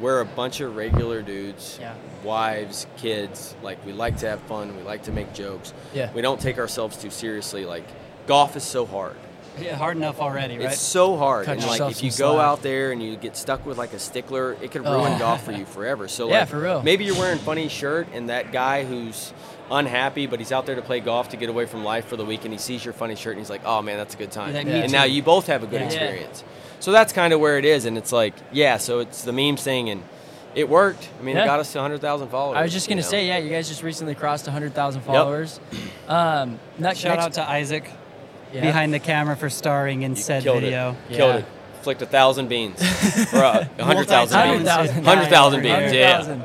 we're 0.00 0.20
a 0.20 0.24
bunch 0.24 0.60
of 0.60 0.76
regular 0.76 1.22
dudes, 1.22 1.76
Yeah. 1.80 1.92
wives, 2.22 2.86
kids. 2.98 3.54
Like 3.62 3.84
we 3.84 3.92
like 3.92 4.16
to 4.18 4.28
have 4.28 4.40
fun, 4.42 4.76
we 4.76 4.82
like 4.82 5.02
to 5.04 5.12
make 5.12 5.32
jokes. 5.34 5.72
Yeah. 5.92 6.10
We 6.14 6.22
don't 6.22 6.40
take 6.40 6.58
ourselves 6.58 6.96
too 6.96 7.10
seriously. 7.10 7.64
Like 7.64 7.84
golf 8.26 8.56
is 8.56 8.62
so 8.62 8.86
hard. 8.86 9.16
Yeah, 9.60 9.74
hard 9.74 9.96
enough 9.96 10.20
already, 10.20 10.56
right? 10.56 10.66
It's 10.66 10.80
so 10.80 11.16
hard. 11.16 11.46
Cut 11.46 11.56
and 11.58 11.66
like 11.66 11.80
if 11.90 12.04
you 12.04 12.10
go 12.10 12.34
slack. 12.34 12.46
out 12.46 12.62
there 12.62 12.92
and 12.92 13.02
you 13.02 13.16
get 13.16 13.36
stuck 13.36 13.66
with 13.66 13.76
like 13.76 13.92
a 13.92 13.98
stickler, 13.98 14.56
it 14.62 14.70
could 14.70 14.82
Oh. 14.86 14.92
ruin 15.00 15.18
golf 15.18 15.42
for 15.42 15.50
you 15.60 15.64
forever. 15.64 16.06
So 16.06 16.28
Yeah, 16.28 16.40
like, 16.40 16.48
for 16.48 16.60
real. 16.60 16.80
Maybe 16.82 17.04
you're 17.04 17.18
wearing 17.18 17.38
funny 17.40 17.68
shirt 17.68 18.06
and 18.14 18.28
that 18.28 18.52
guy 18.52 18.84
who's 18.84 19.32
unhappy 19.70 20.26
but 20.26 20.38
he's 20.38 20.52
out 20.52 20.66
there 20.66 20.74
to 20.76 20.82
play 20.82 21.00
golf 21.00 21.28
to 21.30 21.36
get 21.36 21.48
away 21.48 21.66
from 21.66 21.84
life 21.84 22.06
for 22.06 22.16
the 22.16 22.24
week 22.24 22.44
and 22.44 22.52
he 22.52 22.58
sees 22.58 22.84
your 22.84 22.94
funny 22.94 23.14
shirt 23.14 23.32
and 23.32 23.40
he's 23.40 23.50
like, 23.50 23.62
"Oh 23.64 23.82
man, 23.82 23.96
that's 23.98 24.14
a 24.14 24.18
good 24.18 24.30
time." 24.30 24.54
Like, 24.54 24.66
me 24.66 24.72
and 24.72 24.88
too. 24.90 24.92
now 24.96 25.04
you 25.04 25.22
both 25.22 25.46
have 25.48 25.62
a 25.62 25.66
good 25.66 25.80
Yeah. 25.80 25.86
experience. 25.86 26.44
So 26.80 26.92
that's 26.92 27.12
kind 27.12 27.32
of 27.32 27.40
where 27.40 27.58
it 27.58 27.64
is 27.64 27.84
and 27.84 27.98
it's 27.98 28.12
like, 28.12 28.34
yeah, 28.52 28.76
so 28.76 29.00
it's 29.00 29.22
the 29.22 29.32
memes 29.32 29.62
thing 29.62 29.90
and 29.90 30.02
it 30.54 30.68
worked. 30.68 31.08
I 31.20 31.22
mean, 31.22 31.36
Yeah. 31.36 31.42
it 31.42 31.46
got 31.46 31.60
us 31.60 31.72
to 31.72 31.78
100,000 31.78 32.28
followers. 32.28 32.56
I 32.56 32.62
was 32.62 32.72
just 32.72 32.88
gonna 32.88 33.02
know? 33.02 33.06
say, 33.06 33.26
yeah, 33.26 33.38
you 33.38 33.50
guys 33.50 33.68
just 33.68 33.82
recently 33.82 34.14
crossed 34.14 34.46
100,000 34.46 35.02
followers. 35.02 35.60
Um, 36.08 36.58
ne- 36.78 36.94
Shout 36.94 37.16
next- 37.16 37.24
out 37.26 37.32
to 37.34 37.50
Isaac 37.50 37.90
yeah. 38.52 38.62
behind 38.62 38.94
the 38.94 38.98
camera 38.98 39.36
for 39.36 39.50
starring 39.50 40.02
in 40.02 40.12
You 40.12 40.22
said 40.22 40.42
killed 40.44 40.62
video. 40.62 40.96
It. 41.10 41.16
Killed 41.16 41.36
it. 41.36 41.44
Flicked 41.82 42.02
a 42.02 42.06
thousand 42.06 42.48
beans. 42.48 42.80
or 43.32 43.40
a 43.42 43.68
hundred 43.80 44.08
thousand 44.08 44.40
beans. 44.40 44.64
100,000. 44.66 45.04
Hundred 45.04 45.28
thousand 45.28 45.62
beans. 45.62 45.92
Yeah. 45.92 46.18
100,000. 46.18 46.42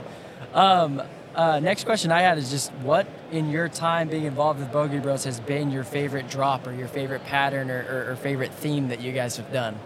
Um, 0.53 1.01
uh, 1.35 1.59
next 1.59 1.85
question 1.85 2.11
I 2.11 2.21
had 2.21 2.37
is 2.37 2.49
just 2.51 2.71
what 2.83 3.07
in 3.31 3.49
your 3.49 3.67
time 3.69 4.07
being 4.09 4.25
involved 4.25 4.59
with 4.59 4.71
Bogey 4.71 4.99
Bros 4.99 5.23
has 5.23 5.39
been 5.39 5.71
your 5.71 5.83
favorite 5.83 6.29
drop 6.29 6.67
or 6.67 6.73
your 6.73 6.87
favorite 6.87 7.23
pattern 7.25 7.71
or, 7.71 7.85
or, 7.89 8.11
or 8.11 8.15
favorite 8.15 8.51
theme 8.53 8.89
that 8.89 9.01
you 9.01 9.11
guys 9.11 9.37
have 9.37 9.51
done? 9.51 9.77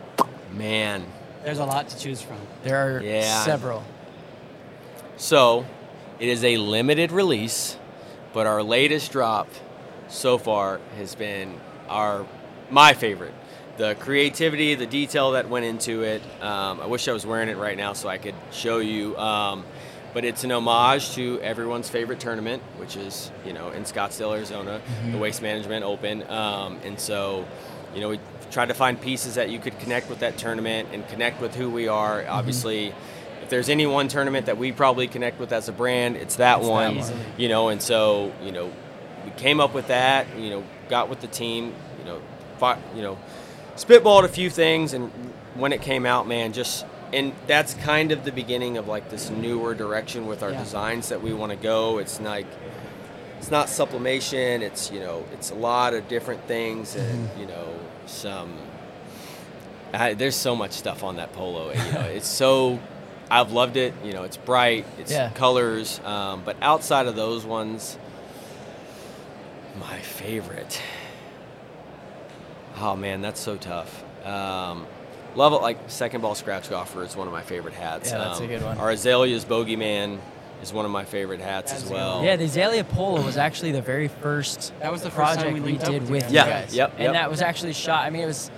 Man. 0.53 1.05
There's 1.43 1.59
a 1.59 1.65
lot 1.65 1.87
to 1.89 1.97
choose 1.97 2.21
from. 2.21 2.37
There 2.63 2.97
are 2.97 3.01
Yeah. 3.01 3.43
several. 3.45 3.83
So, 5.15 5.65
it 6.19 6.27
is 6.29 6.43
a 6.43 6.57
limited 6.57 7.11
release, 7.11 7.77
but 8.33 8.45
our 8.45 8.61
latest 8.61 9.11
drop 9.11 9.47
so 10.09 10.37
far 10.37 10.79
has 10.97 11.15
been 11.15 11.59
our 11.89 12.25
my 12.69 12.93
favorite. 12.93 13.33
The 13.77 13.95
creativity, 13.95 14.75
the 14.75 14.85
detail 14.87 15.31
that 15.31 15.47
went 15.47 15.65
into 15.65 16.01
it. 16.03 16.21
Um, 16.41 16.81
I 16.81 16.87
wish 16.87 17.07
I 17.07 17.13
was 17.13 17.25
wearing 17.25 17.47
it 17.49 17.57
right 17.57 17.77
now 17.77 17.93
so 17.93 18.09
I 18.09 18.17
could 18.17 18.35
show 18.51 18.79
you. 18.79 19.15
Um, 19.17 19.63
but 20.13 20.25
it's 20.25 20.43
an 20.43 20.51
homage 20.51 21.11
to 21.15 21.39
everyone's 21.41 21.89
favorite 21.89 22.19
tournament, 22.19 22.63
which 22.77 22.95
is 22.95 23.31
you 23.45 23.53
know 23.53 23.69
in 23.69 23.83
Scottsdale, 23.83 24.35
Arizona, 24.35 24.81
the 25.11 25.17
Waste 25.17 25.41
Management 25.41 25.83
Open. 25.85 26.23
Um, 26.29 26.79
and 26.83 26.99
so, 26.99 27.45
you 27.93 28.01
know, 28.01 28.09
we 28.09 28.19
tried 28.51 28.67
to 28.69 28.73
find 28.73 28.99
pieces 28.99 29.35
that 29.35 29.49
you 29.49 29.59
could 29.59 29.77
connect 29.79 30.09
with 30.09 30.19
that 30.19 30.37
tournament 30.37 30.89
and 30.93 31.07
connect 31.09 31.41
with 31.41 31.53
who 31.55 31.69
we 31.69 31.87
are. 31.87 32.25
Obviously, 32.27 32.93
if 33.43 33.49
there's 33.49 33.69
any 33.69 33.85
one 33.85 34.07
tournament 34.07 34.45
that 34.47 34.57
we 34.57 34.71
probably 34.71 35.07
connect 35.07 35.39
with 35.39 35.51
as 35.51 35.69
a 35.69 35.71
brand, 35.73 36.15
it's 36.15 36.37
that 36.37 36.57
It's 36.59 36.67
that 36.67 36.71
one. 36.71 36.97
one. 36.97 37.13
You 37.37 37.49
know, 37.49 37.69
and 37.69 37.81
so 37.81 38.33
you 38.43 38.51
know, 38.51 38.71
we 39.25 39.31
came 39.31 39.59
up 39.59 39.73
with 39.73 39.87
that. 39.87 40.27
You 40.37 40.49
know, 40.49 40.63
got 40.89 41.09
with 41.09 41.21
the 41.21 41.27
team. 41.27 41.73
You 41.99 42.05
know, 42.05 42.21
fought, 42.57 42.79
you 42.95 43.01
know, 43.01 43.17
spitballed 43.75 44.23
a 44.23 44.29
few 44.29 44.49
things, 44.49 44.93
and 44.93 45.11
when 45.55 45.73
it 45.73 45.81
came 45.81 46.05
out, 46.05 46.27
man, 46.27 46.53
just 46.53 46.85
and 47.13 47.33
that's 47.47 47.73
kind 47.75 48.11
of 48.11 48.25
the 48.25 48.31
beginning 48.31 48.77
of 48.77 48.87
like 48.87 49.09
this 49.09 49.29
newer 49.29 49.73
direction 49.73 50.27
with 50.27 50.43
our 50.43 50.51
Yeah. 50.51 50.63
designs 50.63 51.09
that 51.09 51.21
we 51.21 51.33
want 51.33 51.51
to 51.51 51.57
go. 51.57 51.97
It's 51.99 52.19
like 52.19 52.45
it's 53.39 53.51
not 53.51 53.69
sublimation. 53.69 54.61
It's 54.61 54.91
you 54.91 54.99
know, 54.99 55.23
it's 55.33 55.51
a 55.51 55.55
lot 55.55 55.93
of 55.93 56.07
different 56.07 56.43
things, 56.47 56.95
and 56.95 57.29
Mm-hmm. 57.29 57.39
you 57.41 57.45
know, 57.47 57.67
some. 58.05 58.53
I, 59.93 60.13
there's 60.15 60.35
so 60.35 60.55
much 60.55 60.71
stuff 60.73 61.03
on 61.03 61.15
that 61.15 61.31
polo. 61.33 61.69
and, 61.69 61.79
You 61.87 61.91
know, 61.93 62.01
it's 62.17 62.27
so. 62.27 62.79
I've 63.29 63.51
loved 63.51 63.75
it. 63.77 63.93
You 64.03 64.13
know, 64.13 64.23
it's 64.23 64.37
bright. 64.37 64.85
It's 64.97 65.11
Yeah. 65.11 65.29
colors. 65.31 65.99
Um, 66.05 66.43
but 66.45 66.55
outside 66.61 67.07
of 67.07 67.15
those 67.15 67.45
ones, 67.45 67.97
my 69.79 69.99
favorite. 69.99 70.81
Oh 72.79 72.95
man, 72.95 73.21
that's 73.21 73.39
so 73.39 73.55
tough. 73.57 74.03
Um, 74.25 74.85
love 75.37 75.53
it. 75.53 75.61
Like 75.61 75.77
second 75.87 76.21
ball 76.21 76.35
scratch 76.35 76.69
golfer 76.69 77.03
is 77.03 77.15
one 77.15 77.27
of 77.27 77.33
my 77.33 77.41
favorite 77.43 77.73
hats. 77.75 78.11
Yeah, 78.11 78.17
that's 78.17 78.39
a 78.39 78.43
Um, 78.43 78.49
good 78.49 78.63
one. 78.63 78.77
Our 78.79 78.91
Azaleas 78.91 79.45
Bogeyman 79.45 80.17
is 80.61 80.73
one 80.73 80.83
of 80.85 80.91
my 80.91 81.05
favorite 81.05 81.39
hats 81.39 81.71
That's 81.71 81.83
as 81.83 81.89
a 81.89 81.93
good 81.93 81.97
well. 81.99 82.23
Yeah, 82.23 82.35
the 82.35 82.45
Azalea 82.45 82.83
Polo 82.83 83.21
was 83.21 83.37
actually 83.37 83.71
the 83.71 83.81
very 83.81 84.07
first 84.07 84.73
That 84.81 84.91
was 84.91 85.01
the 85.03 85.09
first 85.11 85.35
project 85.35 85.53
we 85.53 85.59
we, 85.59 85.65
linked 85.67 85.83
up 85.85 85.91
did 85.91 86.01
with 86.03 86.09
with 86.11 86.23
you 86.31 86.39
you 86.39 86.43
guys. 86.45 86.65
guys. 86.65 86.75
Yeah, 86.75 86.83
yep, 86.85 86.93
And 86.97 87.15
that 87.15 87.29
was 87.29 87.41
actually 87.41 87.73
shot. 87.73 88.03
I 88.05 88.09
mean, 88.09 88.23
it 88.23 88.27
was 88.27 88.49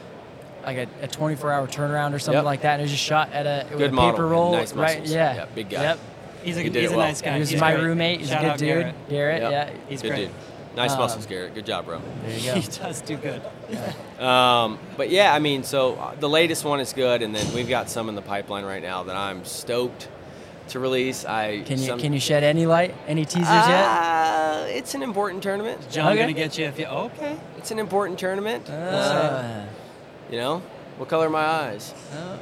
like 0.66 0.78
a, 0.78 0.88
a 1.04 1.08
24-hour 1.08 1.68
turnaround 1.68 2.14
or 2.14 2.20
something 2.20 2.38
Yep. 2.40 2.46
like 2.46 2.62
that. 2.62 2.74
And 2.74 2.82
it 2.82 2.86
was 2.86 2.92
just 2.92 3.04
shot 3.04 3.32
at 3.34 3.46
a, 3.46 3.66
Good 3.76 3.92
a 3.92 3.94
model, 3.94 4.12
paper 4.12 4.28
roll, 4.28 4.52
nice 4.54 4.74
right? 4.74 5.06
Yeah, 5.06 5.36
Yeah, 5.36 5.46
big 5.54 5.70
guy. 5.70 5.82
Yep. 5.84 6.00
He's 6.44 6.58
a, 6.58 6.62
He 6.62 6.70
he's 6.70 6.92
a 6.92 6.96
well. 6.96 7.06
nice 7.08 7.22
guy. 7.22 7.34
He 7.34 7.40
was 7.42 7.50
He's 7.50 7.60
my 7.60 7.74
great. 7.74 7.84
roommate. 7.84 8.20
He's 8.22 8.30
Shout 8.30 8.44
a 8.46 8.48
good 8.50 8.58
dude. 8.60 8.68
Garrett. 8.70 9.10
Garrett, 9.10 9.42
Yep. 9.42 9.52
yeah. 9.52 9.70
He's 9.90 10.02
Good 10.02 10.08
great. 10.10 10.18
dude. 10.28 10.32
Nice 10.76 10.92
Um, 10.94 11.00
muscles, 11.00 11.26
Garrett. 11.26 11.56
Good 11.56 11.66
job, 11.66 11.86
bro. 11.86 12.00
There 12.26 12.38
you 12.38 12.52
He 12.62 12.68
does 12.68 13.02
do 13.02 13.18
good. 13.18 13.42
Um, 14.20 14.80
but 14.98 15.10
yeah, 15.10 15.34
I 15.34 15.40
mean, 15.40 15.64
so 15.64 15.94
uh, 15.96 16.14
the 16.16 16.28
latest 16.28 16.66
one 16.66 16.82
is 16.82 16.92
good, 16.92 17.22
and 17.22 17.34
then 17.34 17.54
we've 17.56 17.70
got 17.70 17.90
some 17.90 18.10
in 18.10 18.16
the 18.16 18.22
pipeline 18.22 18.66
right 18.66 18.82
now 18.84 19.04
that 19.04 19.16
I'm 19.16 19.46
stoked 19.46 20.10
to 20.70 20.80
release. 20.80 21.24
I 21.24 21.62
Can 21.62 21.80
you 21.80 21.86
some- 21.86 22.00
can 22.02 22.12
you 22.12 22.20
shed 22.20 22.44
any 22.44 22.66
light, 22.66 22.94
any 23.08 23.24
teasers 23.24 23.48
yet? 23.48 23.86
Uh, 23.86 24.66
it's 24.68 24.94
an 24.94 25.04
important 25.04 25.42
tournament. 25.42 25.80
John 25.90 26.10
Okay. 26.12 26.20
gonna 26.20 26.34
get 26.34 26.58
you 26.58 26.66
if 26.66 26.78
you. 26.78 26.86
Okay. 26.86 27.38
It's 27.58 27.72
an 27.72 27.80
important 27.80 28.20
tournament. 28.20 28.70
Uh, 28.70 29.64
you 30.30 30.38
know, 30.38 30.62
what 30.98 31.08
color 31.08 31.28
are 31.28 31.30
my 31.30 31.46
eyes? 31.46 31.94
oh, 32.14 32.38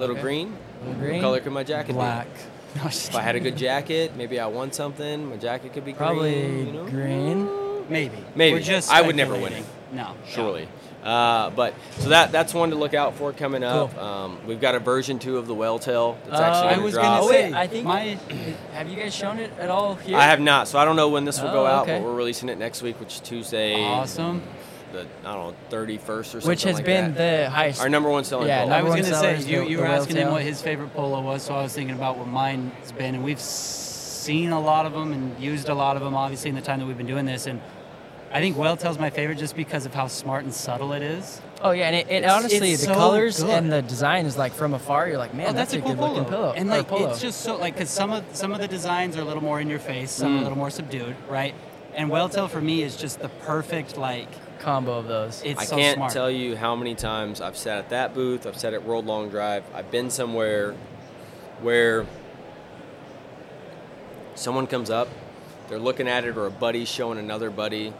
Little 0.00 0.14
okay. 0.16 0.22
green. 0.22 0.56
Little 0.84 1.00
green? 1.00 1.12
What 1.14 1.20
color 1.22 1.40
could 1.40 1.52
my 1.52 1.62
jacket 1.62 1.92
Black. 1.92 2.26
be? 2.74 2.80
No, 2.80 2.84
just 2.88 3.10
If 3.10 3.14
I 3.16 3.22
had 3.22 3.36
a 3.36 3.40
good 3.40 3.56
jacket, 3.56 4.16
maybe 4.16 4.40
I 4.40 4.46
won 4.46 4.72
something. 4.72 5.30
My 5.30 5.36
jacket 5.36 5.72
could 5.74 5.84
be 5.84 5.92
Probably 5.94 6.32
green. 6.34 6.66
You 6.66 6.72
know? 6.72 6.84
green. 6.86 7.48
Maybe. 7.90 8.16
Maybe. 8.34 8.54
We're 8.54 8.62
just 8.62 8.90
I 8.90 9.02
would 9.02 9.16
never 9.16 9.32
win 9.32 9.42
speculating. 9.52 9.66
No. 9.92 10.14
Surely. 10.28 10.68
Uh, 11.02 11.48
but 11.50 11.74
so 11.98 12.10
that 12.10 12.30
that's 12.30 12.52
one 12.52 12.70
to 12.70 12.76
look 12.76 12.92
out 12.94 13.14
for 13.16 13.32
coming 13.32 13.64
up. 13.64 13.92
Cool. 13.94 14.00
Um, 14.04 14.46
we've 14.46 14.60
got 14.60 14.74
a 14.74 14.78
version 14.78 15.18
two 15.18 15.38
of 15.38 15.46
the 15.46 15.54
whale 15.54 15.78
tail 15.78 16.18
that's 16.26 16.38
Uh, 16.40 16.42
actually 16.44 16.68
I 16.68 16.70
gonna 16.72 16.82
was 16.84 16.92
drop. 16.94 17.04
gonna 17.04 17.22
Oh, 17.24 17.30
say. 17.30 17.52
I 17.54 17.66
think- 17.66 17.86
my. 17.86 18.18
Have 18.74 18.88
you 18.88 18.96
guys 18.96 19.14
shown 19.14 19.38
it 19.38 19.50
at 19.58 19.70
all 19.70 19.94
here? 19.94 20.16
I 20.18 20.24
have 20.24 20.40
not, 20.40 20.68
so 20.68 20.78
I 20.78 20.84
don't 20.84 20.96
know 20.96 21.08
when 21.08 21.24
this 21.24 21.40
will 21.40 21.48
Oh, 21.48 21.52
go 21.52 21.66
out, 21.66 21.82
okay. 21.84 21.98
but 21.98 22.04
we're 22.06 22.14
releasing 22.14 22.48
it 22.50 22.58
next 22.58 22.82
week, 22.82 23.00
which 23.00 23.14
is 23.14 23.20
Tuesday, 23.20 23.82
Awesome. 23.82 24.42
the 24.92 25.06
I 25.24 25.32
don't 25.32 25.48
know, 25.48 25.54
thirty 25.70 25.96
first 25.96 26.34
or 26.34 26.40
something. 26.42 26.48
Which 26.50 26.64
has 26.64 26.74
like 26.76 26.84
been 26.84 27.14
that. 27.14 27.44
the 27.44 27.50
highest. 27.50 27.80
our 27.80 27.88
number 27.88 28.10
one 28.10 28.24
selling. 28.24 28.48
Yeah, 28.48 28.64
polo. 28.64 28.74
I 28.76 28.82
was 28.82 28.94
gonna 28.94 29.14
say 29.14 29.38
you, 29.50 29.62
you 29.62 29.78
were 29.78 29.84
whale 29.84 29.92
asking 30.02 30.16
him 30.16 30.30
what 30.32 30.42
his 30.42 30.60
favorite 30.60 30.92
polo 30.94 31.22
was, 31.22 31.42
so 31.42 31.54
I 31.54 31.62
was 31.62 31.72
thinking 31.72 31.96
about 31.96 32.18
what 32.18 32.28
mine's 32.28 32.92
been, 32.92 33.14
and 33.14 33.24
we've 33.24 33.40
seen 33.40 34.50
a 34.52 34.60
lot 34.60 34.84
of 34.84 34.92
them 34.92 35.14
and 35.14 35.40
used 35.42 35.70
a 35.70 35.74
lot 35.74 35.96
of 35.96 36.02
them, 36.02 36.14
obviously, 36.14 36.50
in 36.50 36.56
the 36.56 36.60
time 36.60 36.78
that 36.80 36.84
we've 36.86 36.98
been 36.98 37.06
doing 37.06 37.24
this. 37.24 37.46
And 37.46 37.60
I 38.32 38.40
think 38.40 38.56
Whale 38.56 38.76
Tail's 38.76 38.98
my 38.98 39.10
favorite 39.10 39.38
just 39.38 39.56
because 39.56 39.86
of 39.86 39.94
how 39.94 40.06
smart 40.06 40.44
and 40.44 40.54
subtle 40.54 40.92
it 40.92 41.02
is. 41.02 41.40
Oh 41.62 41.72
yeah, 41.72 41.88
and 41.88 41.96
it, 41.96 42.08
it 42.08 42.24
honestly 42.24 42.72
it's 42.72 42.82
the 42.82 42.88
so 42.88 42.94
colors 42.94 43.42
good. 43.42 43.50
and 43.50 43.72
the 43.72 43.82
design 43.82 44.24
is 44.24 44.38
like 44.38 44.52
from 44.52 44.72
afar. 44.72 45.08
You're 45.08 45.18
like, 45.18 45.34
man, 45.34 45.48
oh, 45.48 45.52
that's, 45.52 45.72
that's, 45.72 45.82
a, 45.82 45.86
cool 45.86 45.94
good 45.94 46.00
looking 46.00 46.24
pillow. 46.26 46.52
And 46.56 46.68
like, 46.68 46.86
it's 46.90 47.20
just 47.20 47.40
so 47.40 47.56
like, 47.56 47.76
cause 47.76 47.90
some 47.90 48.12
of 48.12 48.24
some 48.32 48.52
of 48.52 48.60
the 48.60 48.68
designs 48.68 49.16
are 49.16 49.20
a 49.22 49.24
little 49.24 49.42
more 49.42 49.60
in 49.60 49.68
your 49.68 49.80
face, 49.80 50.10
some 50.12 50.36
Mm. 50.36 50.40
a 50.40 50.42
little 50.44 50.58
more 50.58 50.70
subdued, 50.70 51.16
right? 51.28 51.54
And 51.94 52.08
Whale 52.08 52.28
Tail 52.28 52.46
for 52.46 52.60
me 52.60 52.82
is 52.82 52.96
just 52.96 53.18
the 53.20 53.28
perfect 53.28 53.96
like. 53.96 54.28
combo 54.60 54.92
of 54.98 55.08
those. 55.08 55.42
It's 55.44 55.60
I 55.60 55.64
so 55.64 55.76
can't 55.76 55.96
smart. 55.96 56.12
tell 56.12 56.30
you 56.30 56.54
how 56.54 56.76
many 56.76 56.94
times 56.94 57.40
I've 57.40 57.56
sat 57.56 57.78
at 57.78 57.88
that 57.90 58.14
booth. 58.14 58.46
I've 58.46 58.58
sat 58.58 58.74
at 58.74 58.84
World 58.84 59.06
Long 59.06 59.28
Drive. 59.30 59.64
I've 59.74 59.90
been 59.90 60.10
somewhere 60.10 60.74
where 61.62 62.06
someone 64.34 64.66
comes 64.66 64.90
up, 64.90 65.08
they're 65.68 65.78
looking 65.78 66.08
at 66.08 66.24
it, 66.24 66.36
or 66.36 66.46
a 66.46 66.50
buddy's 66.50 66.88
showing 66.88 67.18
another 67.18 67.50
buddy, 67.50 67.92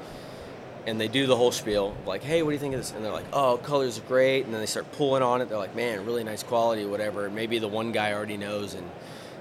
and 0.91 1.01
they 1.01 1.09
do 1.09 1.27
the 1.27 1.37
whole 1.37 1.53
spiel 1.53 1.95
like, 2.05 2.23
"Hey, 2.23 2.43
what 2.43 2.51
do 2.51 2.55
you 2.55 2.59
think 2.61 2.75
of 2.75 2.81
this?" 2.81 2.93
And 2.93 3.03
they're 3.05 3.13
like, 3.13 3.25
"Oh, 3.33 3.57
colors 3.63 3.99
are 3.99 4.03
great." 4.03 4.45
And 4.45 4.53
then 4.53 4.61
they 4.61 4.67
start 4.67 4.91
pulling 4.93 5.23
on 5.23 5.41
it. 5.41 5.49
They're 5.49 5.57
like, 5.59 5.75
"Man, 5.75 6.05
really 6.05 6.25
nice 6.25 6.43
quality, 6.43 6.85
whatever." 6.85 7.31
Maybe 7.31 7.59
the 7.59 7.69
one 7.69 7.93
guy 7.93 8.13
already 8.13 8.37
knows, 8.37 8.75
and 8.75 8.89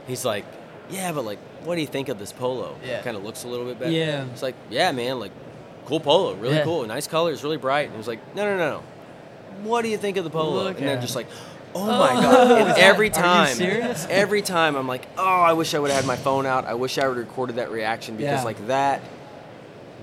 he's 0.07 0.23
like, 0.23 0.45
"Yeah, 0.89 1.11
but 1.11 1.25
like, 1.25 1.39
what 1.65 1.75
do 1.75 1.81
you 1.81 1.87
think 1.87 2.07
of 2.09 2.17
this 2.19 2.31
polo? 2.31 2.75
Yeah. 2.85 2.99
It 2.99 3.03
kind 3.03 3.17
of 3.17 3.23
looks 3.25 3.43
a 3.43 3.47
little 3.47 3.65
bit 3.65 3.79
better." 3.79 3.91
Yeah. 3.91 4.25
It's 4.31 4.41
like, 4.43 4.55
yeah, 4.69 4.91
man, 4.93 5.19
like 5.19 5.31
cool 5.85 5.99
polo, 5.99 6.35
really 6.35 6.55
Yeah. 6.55 6.63
cool, 6.63 6.85
nice 6.85 7.07
colors, 7.07 7.43
really 7.43 7.57
bright. 7.57 7.85
And 7.87 7.95
it 7.95 7.97
was 7.97 8.07
like, 8.07 8.19
no, 8.35 8.45
no, 8.45 8.57
no, 8.57 8.69
no. 8.69 8.83
What 9.67 9.81
do 9.81 9.89
you 9.89 9.97
think 9.97 10.17
of 10.17 10.23
the 10.23 10.29
polo? 10.29 10.63
Look 10.63 10.77
and 10.77 10.87
they're 10.87 11.01
just 11.01 11.15
like, 11.15 11.27
oh 11.75 11.85
my 11.87 12.21
god! 12.21 12.51
And 12.61 12.77
every 12.79 13.09
time, 13.09 13.55
serious? 13.55 14.05
every 14.09 14.41
time, 14.43 14.75
I'm 14.75 14.87
like, 14.87 15.07
oh, 15.17 15.23
I 15.23 15.53
wish 15.53 15.73
I 15.73 15.79
would 15.79 15.89
have 15.91 15.99
had 16.01 16.07
my 16.07 16.15
phone 16.15 16.45
out. 16.45 16.65
I 16.65 16.75
wish 16.75 16.97
I 16.99 17.07
would 17.07 17.17
have 17.17 17.27
recorded 17.27 17.55
that 17.57 17.71
reaction 17.71 18.15
because 18.17 18.39
Yeah. 18.41 18.43
like 18.43 18.67
that, 18.67 19.01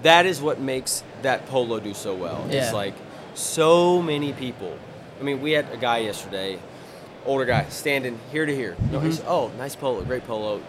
that 0.03 0.27
is 0.27 0.41
what 0.41 0.61
makes 0.61 1.03
that 1.23 1.47
polo 1.47 1.81
do 1.81 1.95
so 1.95 2.15
well. 2.15 2.47
Yeah. 2.51 2.65
It's 2.65 2.73
like 2.73 2.95
so 3.35 4.01
many 4.03 4.33
people. 4.33 4.77
I 5.21 5.23
mean, 5.23 5.41
we 5.41 5.53
had 5.53 5.71
a 5.73 5.77
guy 5.77 5.99
yesterday, 5.99 6.59
older 7.25 7.45
guy, 7.45 7.69
standing 7.69 8.19
here 8.31 8.47
to 8.47 8.55
here. 8.55 8.77
No, 8.91 8.99
Mm-hmm. 8.99 9.07
he's 9.07 9.21
oh, 9.27 9.51
nice 9.59 9.75
polo, 9.77 10.03
great 10.05 10.27
polo. 10.27 10.61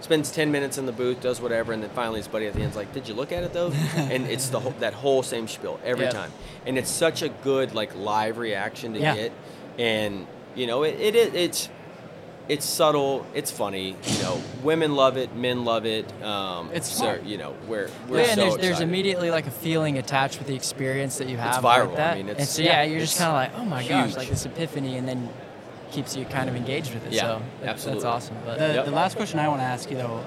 Spends 0.00 0.30
ten 0.30 0.50
minutes 0.50 0.78
in 0.78 0.86
the 0.86 0.92
booth, 0.92 1.20
does 1.20 1.42
whatever, 1.42 1.72
and 1.74 1.82
then 1.82 1.90
finally 1.90 2.20
his 2.20 2.26
buddy 2.28 2.46
at 2.46 2.54
the 2.54 2.62
end's 2.62 2.74
like, 2.74 2.90
"Did 2.94 3.06
you 3.06 3.12
look 3.14 3.32
at 3.32 3.44
it 3.44 3.52
though?" 3.52 3.70
and 3.96 4.26
it's 4.26 4.48
the 4.48 4.58
whole, 4.58 4.74
that 4.80 4.94
whole 4.94 5.22
same 5.22 5.46
spiel 5.46 5.78
every 5.84 6.06
Yeah. 6.06 6.10
time, 6.12 6.32
and 6.66 6.78
it's 6.78 6.90
such 6.90 7.20
a 7.20 7.28
good 7.28 7.74
like 7.74 7.94
live 7.94 8.38
reaction 8.38 8.94
to 8.94 9.00
Yeah. 9.00 9.14
get, 9.14 9.32
and 9.78 10.26
you 10.54 10.66
know 10.66 10.84
it, 10.84 10.98
it, 10.98 11.14
it 11.14 11.34
it's 11.34 11.68
it's 12.50 12.66
subtle, 12.66 13.24
it's 13.32 13.50
funny. 13.50 13.94
You 14.02 14.22
know, 14.22 14.42
women 14.64 14.96
love 14.96 15.16
it, 15.16 15.34
men 15.36 15.64
love 15.64 15.86
it. 15.86 16.04
Um, 16.22 16.68
It's 16.72 16.88
so, 16.90 17.04
smart. 17.04 17.22
you 17.22 17.38
know 17.38 17.54
we're 17.68 17.88
we're 18.08 18.18
Yeah, 18.20 18.24
so 18.24 18.30
and 18.30 18.40
there's, 18.40 18.56
there's 18.56 18.80
immediately 18.80 19.30
like 19.30 19.46
a 19.46 19.50
feeling 19.52 19.98
attached 19.98 20.38
with 20.38 20.48
the 20.48 20.54
experience 20.56 21.18
that 21.18 21.28
you 21.28 21.36
have. 21.36 21.62
viral, 21.62 21.86
With 21.88 21.96
that. 21.96 22.12
I 22.14 22.16
mean, 22.16 22.22
and 22.28 22.30
it's- 22.30 22.50
so 22.50 22.62
yeah, 22.62 22.82
yeah, 22.82 22.90
you're 22.90 23.00
just 23.00 23.18
kind 23.18 23.28
of 23.30 23.34
like, 23.34 23.52
oh 23.60 23.64
my 23.64 23.86
gosh, 23.86 24.16
like 24.16 24.28
this 24.28 24.44
epiphany, 24.46 24.96
and 24.96 25.06
then 25.08 25.28
keeps 25.92 26.16
you 26.16 26.24
kind 26.24 26.48
of 26.48 26.56
engaged 26.56 26.92
with 26.92 27.06
it. 27.06 27.12
Yeah, 27.12 27.22
so 27.22 27.42
absolutely. 27.64 28.02
that's 28.02 28.14
awesome. 28.14 28.36
But 28.44 28.58
The, 28.58 28.74
Yep. 28.74 28.84
the 28.86 28.90
last 28.92 29.16
question 29.16 29.38
I 29.38 29.48
want 29.48 29.60
to 29.60 29.64
ask 29.64 29.88
you 29.90 29.96
though, 29.96 30.20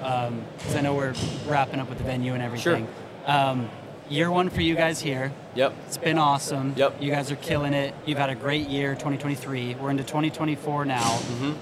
because 0.58 0.76
I 0.76 0.80
know 0.80 0.94
we're 0.94 1.14
wrapping 1.46 1.78
up 1.80 1.88
with 1.88 1.98
the 1.98 2.04
venue 2.04 2.32
and 2.34 2.42
everything. 2.42 2.86
Um, 3.26 3.68
year 4.10 4.30
one 4.30 4.48
for 4.50 4.60
you 4.62 4.74
guys 4.76 5.00
here. 5.00 5.32
Yep. 5.54 5.72
It's 5.86 5.96
been 5.98 6.18
awesome. 6.18 6.74
Yep. 6.76 7.02
You 7.02 7.10
guys 7.10 7.30
are 7.32 7.36
killing 7.36 7.72
it. 7.74 7.94
You've 8.06 8.18
had 8.18 8.28
a 8.30 8.34
great 8.34 8.68
year, 8.68 8.92
2023. 8.94 9.76
We're 9.80 9.90
into 9.90 10.04
2024 10.04 10.84
now. 10.86 11.00
Mm-hmm. 11.00 11.52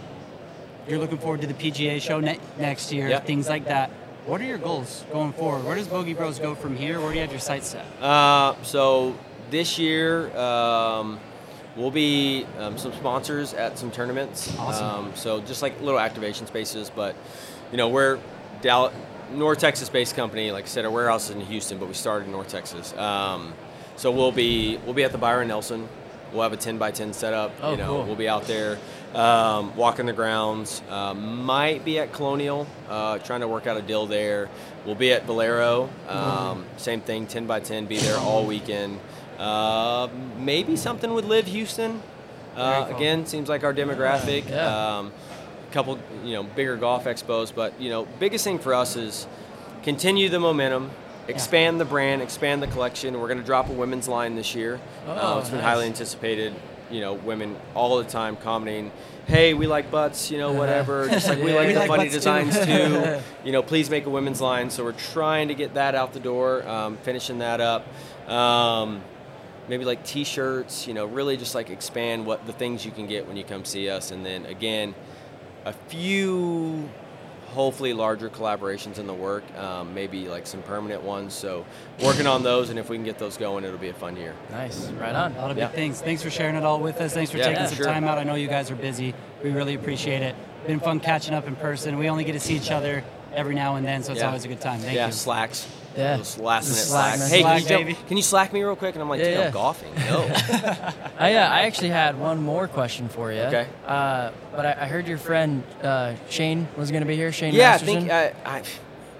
You're 0.88 0.98
looking 0.98 1.18
forward 1.18 1.40
to 1.42 1.46
the 1.46 1.54
PGA 1.54 2.00
show 2.00 2.20
ne- 2.20 2.38
next 2.58 2.92
year, 2.92 3.08
Yep. 3.08 3.26
things 3.26 3.48
like 3.48 3.66
that. 3.66 3.90
What 4.26 4.40
are 4.40 4.44
your 4.44 4.58
goals 4.58 5.04
going 5.12 5.32
forward? 5.32 5.64
Where 5.64 5.74
does 5.74 5.88
Bogey 5.88 6.14
Bros 6.14 6.38
go 6.38 6.54
from 6.54 6.76
here? 6.76 7.00
Where 7.00 7.10
do 7.10 7.16
you 7.16 7.20
have 7.22 7.30
your 7.30 7.40
sights 7.40 7.68
set? 7.68 7.84
Uh, 8.00 8.54
so 8.62 9.16
this 9.50 9.78
year 9.78 10.36
um, 10.36 11.18
we'll 11.76 11.90
be 11.90 12.46
um, 12.58 12.78
some 12.78 12.92
sponsors 12.92 13.52
at 13.54 13.78
some 13.78 13.90
tournaments. 13.90 14.52
Awesome. 14.58 14.86
Um, 14.86 15.12
so 15.14 15.40
just 15.40 15.62
like 15.62 15.80
little 15.80 15.98
activation 16.00 16.46
spaces, 16.46 16.90
but 16.94 17.16
you 17.72 17.78
know 17.78 17.88
we're 17.88 18.18
Dallas, 18.60 18.94
North 19.32 19.58
Texas-based 19.58 20.14
company. 20.14 20.52
Like 20.52 20.64
I 20.64 20.68
said, 20.68 20.84
our 20.84 20.90
warehouse 20.90 21.28
is 21.30 21.34
in 21.36 21.40
Houston, 21.42 21.78
but 21.78 21.88
we 21.88 21.94
started 21.94 22.26
in 22.26 22.32
North 22.32 22.48
Texas. 22.48 22.92
Um, 22.96 23.54
so 23.96 24.10
we'll 24.12 24.30
be 24.32 24.78
we'll 24.84 24.94
be 24.94 25.02
at 25.04 25.10
the 25.12 25.18
Byron 25.18 25.48
Nelson. 25.48 25.88
We'll 26.32 26.42
have 26.42 26.52
a 26.52 26.56
10 26.56 26.78
by 26.78 26.92
10 26.92 27.12
setup. 27.12 27.52
Oh, 27.60 27.72
you 27.72 27.76
know, 27.76 27.88
cool. 27.88 28.04
we'll 28.04 28.16
be 28.16 28.28
out 28.28 28.44
there 28.46 28.78
um, 29.14 29.76
walking 29.76 30.06
the 30.06 30.12
grounds. 30.12 30.82
Uh, 30.88 31.14
might 31.14 31.84
be 31.84 31.98
at 31.98 32.12
Colonial, 32.12 32.66
uh, 32.88 33.18
trying 33.18 33.40
to 33.40 33.48
work 33.48 33.66
out 33.66 33.76
a 33.76 33.82
deal 33.82 34.06
there. 34.06 34.48
We'll 34.86 34.94
be 34.94 35.12
at 35.12 35.24
Valero. 35.26 35.88
Um, 36.08 36.64
same 36.76 37.00
thing, 37.00 37.26
10 37.26 37.46
by 37.46 37.60
10. 37.60 37.86
Be 37.86 37.98
there 37.98 38.18
all 38.18 38.44
weekend. 38.46 39.00
Uh, 39.38 40.08
maybe 40.38 40.76
something 40.76 41.12
with 41.14 41.24
LIV 41.24 41.46
Houston. 41.48 42.02
Uh, 42.56 42.86
cool. 42.86 42.96
Again, 42.96 43.26
seems 43.26 43.48
like 43.48 43.64
our 43.64 43.72
demographic. 43.74 44.48
Yeah. 44.48 44.98
Um, 44.98 45.12
couple, 45.72 45.98
you 46.22 46.34
know, 46.34 46.42
bigger 46.42 46.76
golf 46.76 47.04
expos, 47.04 47.50
but 47.54 47.80
you 47.80 47.88
know, 47.88 48.06
biggest 48.20 48.44
thing 48.44 48.58
for 48.58 48.74
us 48.74 48.94
is 48.94 49.26
continue 49.82 50.28
the 50.28 50.38
momentum, 50.38 50.90
expand 51.28 51.80
the 51.80 51.84
brand, 51.86 52.20
expand 52.20 52.62
the 52.62 52.66
collection. 52.66 53.18
We're 53.18 53.28
going 53.28 53.38
to 53.40 53.44
drop 53.44 53.70
a 53.70 53.72
women's 53.72 54.06
line 54.06 54.34
this 54.34 54.54
year. 54.54 54.78
Oh, 55.06 55.36
Uh, 55.36 55.38
it's 55.40 55.48
been 55.48 55.60
nice. 55.60 55.66
highly 55.66 55.86
anticipated. 55.86 56.54
You 56.92 57.00
know, 57.00 57.14
women 57.14 57.56
all 57.74 57.96
the 57.98 58.04
time 58.04 58.36
commenting, 58.36 58.92
"Hey, 59.26 59.54
we 59.54 59.66
like 59.66 59.90
butts," 59.90 60.30
you 60.30 60.38
know, 60.38 60.52
whatever. 60.52 61.08
Just 61.08 61.26
like 61.28 61.38
we 61.42 61.52
like 61.56 61.68
We 61.68 61.72
the 61.72 61.80
like 61.80 61.88
funny 61.88 62.04
butts 62.04 62.12
too. 62.12 62.18
designs 62.18 62.58
too. 62.64 63.20
you 63.44 63.52
know, 63.52 63.62
please 63.62 63.88
make 63.90 64.06
a 64.06 64.10
women's 64.10 64.40
line. 64.40 64.70
So 64.70 64.84
we're 64.84 64.92
trying 64.92 65.48
to 65.48 65.54
get 65.54 65.74
that 65.74 65.94
out 65.94 66.12
the 66.12 66.20
door, 66.20 66.66
um, 66.68 66.98
finishing 66.98 67.38
that 67.38 67.60
up. 67.60 67.86
Um, 68.30 69.00
maybe 69.68 69.84
like 69.84 70.04
t-shirts 70.04 70.88
you 70.88 70.92
know 70.92 71.06
really 71.06 71.36
just 71.36 71.54
like 71.54 71.70
expand 71.70 72.26
what 72.26 72.44
the 72.46 72.52
things 72.52 72.84
you 72.84 72.90
can 72.90 73.06
get 73.06 73.28
when 73.28 73.36
you 73.36 73.44
come 73.44 73.64
see 73.64 73.88
us 73.88 74.10
and 74.10 74.26
then 74.26 74.44
again 74.46 74.92
a 75.64 75.72
few 75.72 76.88
hopefully 77.52 77.92
larger 77.92 78.28
collaborations 78.30 78.98
in 78.98 79.06
the 79.06 79.14
work 79.14 79.44
um, 79.58 79.92
maybe 79.94 80.28
like 80.28 80.46
some 80.46 80.62
permanent 80.62 81.02
ones 81.02 81.34
so 81.34 81.64
working 82.02 82.26
on 82.26 82.42
those 82.42 82.70
and 82.70 82.78
if 82.78 82.88
we 82.88 82.96
can 82.96 83.04
get 83.04 83.18
those 83.18 83.36
going 83.36 83.64
it'll 83.64 83.78
be 83.78 83.88
a 83.88 83.94
fun 83.94 84.16
year 84.16 84.34
nice, 84.50 84.86
right 84.92 85.14
on. 85.14 85.32
A 85.32 85.38
lot 85.38 85.50
of 85.50 85.58
Yeah. 85.58 85.66
big 85.68 85.76
things. 85.76 86.00
Thanks 86.00 86.22
for 86.22 86.30
sharing 86.30 86.56
it 86.56 86.64
all 86.64 86.80
with 86.80 87.00
us. 87.00 87.12
Thanks 87.12 87.30
for 87.30 87.38
Yeah, 87.38 87.44
taking 87.48 87.62
yeah, 87.62 87.66
some 87.68 87.76
sure. 87.76 87.86
time 87.86 88.04
out. 88.04 88.18
I 88.18 88.24
know 88.24 88.34
you 88.34 88.48
guys 88.48 88.70
are 88.70 88.74
busy. 88.74 89.14
We 89.42 89.50
really 89.50 89.74
appreciate 89.74 90.22
it. 90.22 90.34
Been 90.66 90.80
fun 90.80 91.00
catching 91.00 91.34
up 91.34 91.46
in 91.46 91.56
person. 91.56 91.98
We 91.98 92.08
only 92.08 92.24
get 92.24 92.32
to 92.32 92.40
see 92.40 92.54
each 92.56 92.70
other 92.70 93.04
every 93.34 93.54
now 93.54 93.76
and 93.76 93.86
then, 93.86 94.02
so 94.02 94.12
it's 94.12 94.20
Yeah. 94.20 94.28
always 94.28 94.44
a 94.44 94.48
good 94.48 94.60
time. 94.60 94.80
Thank 94.80 94.96
yeah 94.96 95.06
you. 95.06 95.12
slacks 95.12 95.66
Yeah. 95.96 96.16
Those 96.16 96.38
last 96.38 96.66
The 96.66 96.72
minute 96.72 96.84
slack, 96.86 97.14
slacks 97.16 97.20
man. 97.20 97.30
hey 97.30 97.40
Slack, 97.42 97.52
can, 97.52 97.62
you 97.62 97.68
jump- 97.68 97.86
baby. 97.98 97.98
can 98.08 98.16
you 98.16 98.22
slack 98.22 98.52
me 98.52 98.62
real 98.62 98.76
quick 98.76 98.94
and 98.94 99.02
i'm 99.02 99.08
like 99.08 99.20
Yeah, 99.20 99.28
yeah. 99.30 99.46
i'm 99.46 99.52
golfing 99.52 99.94
no 99.94 100.22
I, 101.18 101.34
uh, 101.34 101.48
I 101.48 101.60
actually 101.62 101.90
had 101.90 102.18
one 102.18 102.42
more 102.42 102.66
question 102.68 103.08
for 103.08 103.32
you. 103.32 103.40
Okay. 103.42 103.66
Uh, 103.86 104.30
but 104.54 104.66
I, 104.66 104.72
I 104.84 104.86
heard 104.86 105.06
your 105.06 105.18
friend 105.18 105.62
uh, 105.82 106.14
Shane 106.30 106.68
was 106.76 106.90
going 106.90 107.02
to 107.02 107.06
be 107.06 107.16
here. 107.16 107.32
Shane 107.32 107.54
yeah 107.54 107.74
i 107.74 107.78
think 107.78 108.10
I, 108.10 108.32
I 108.44 108.62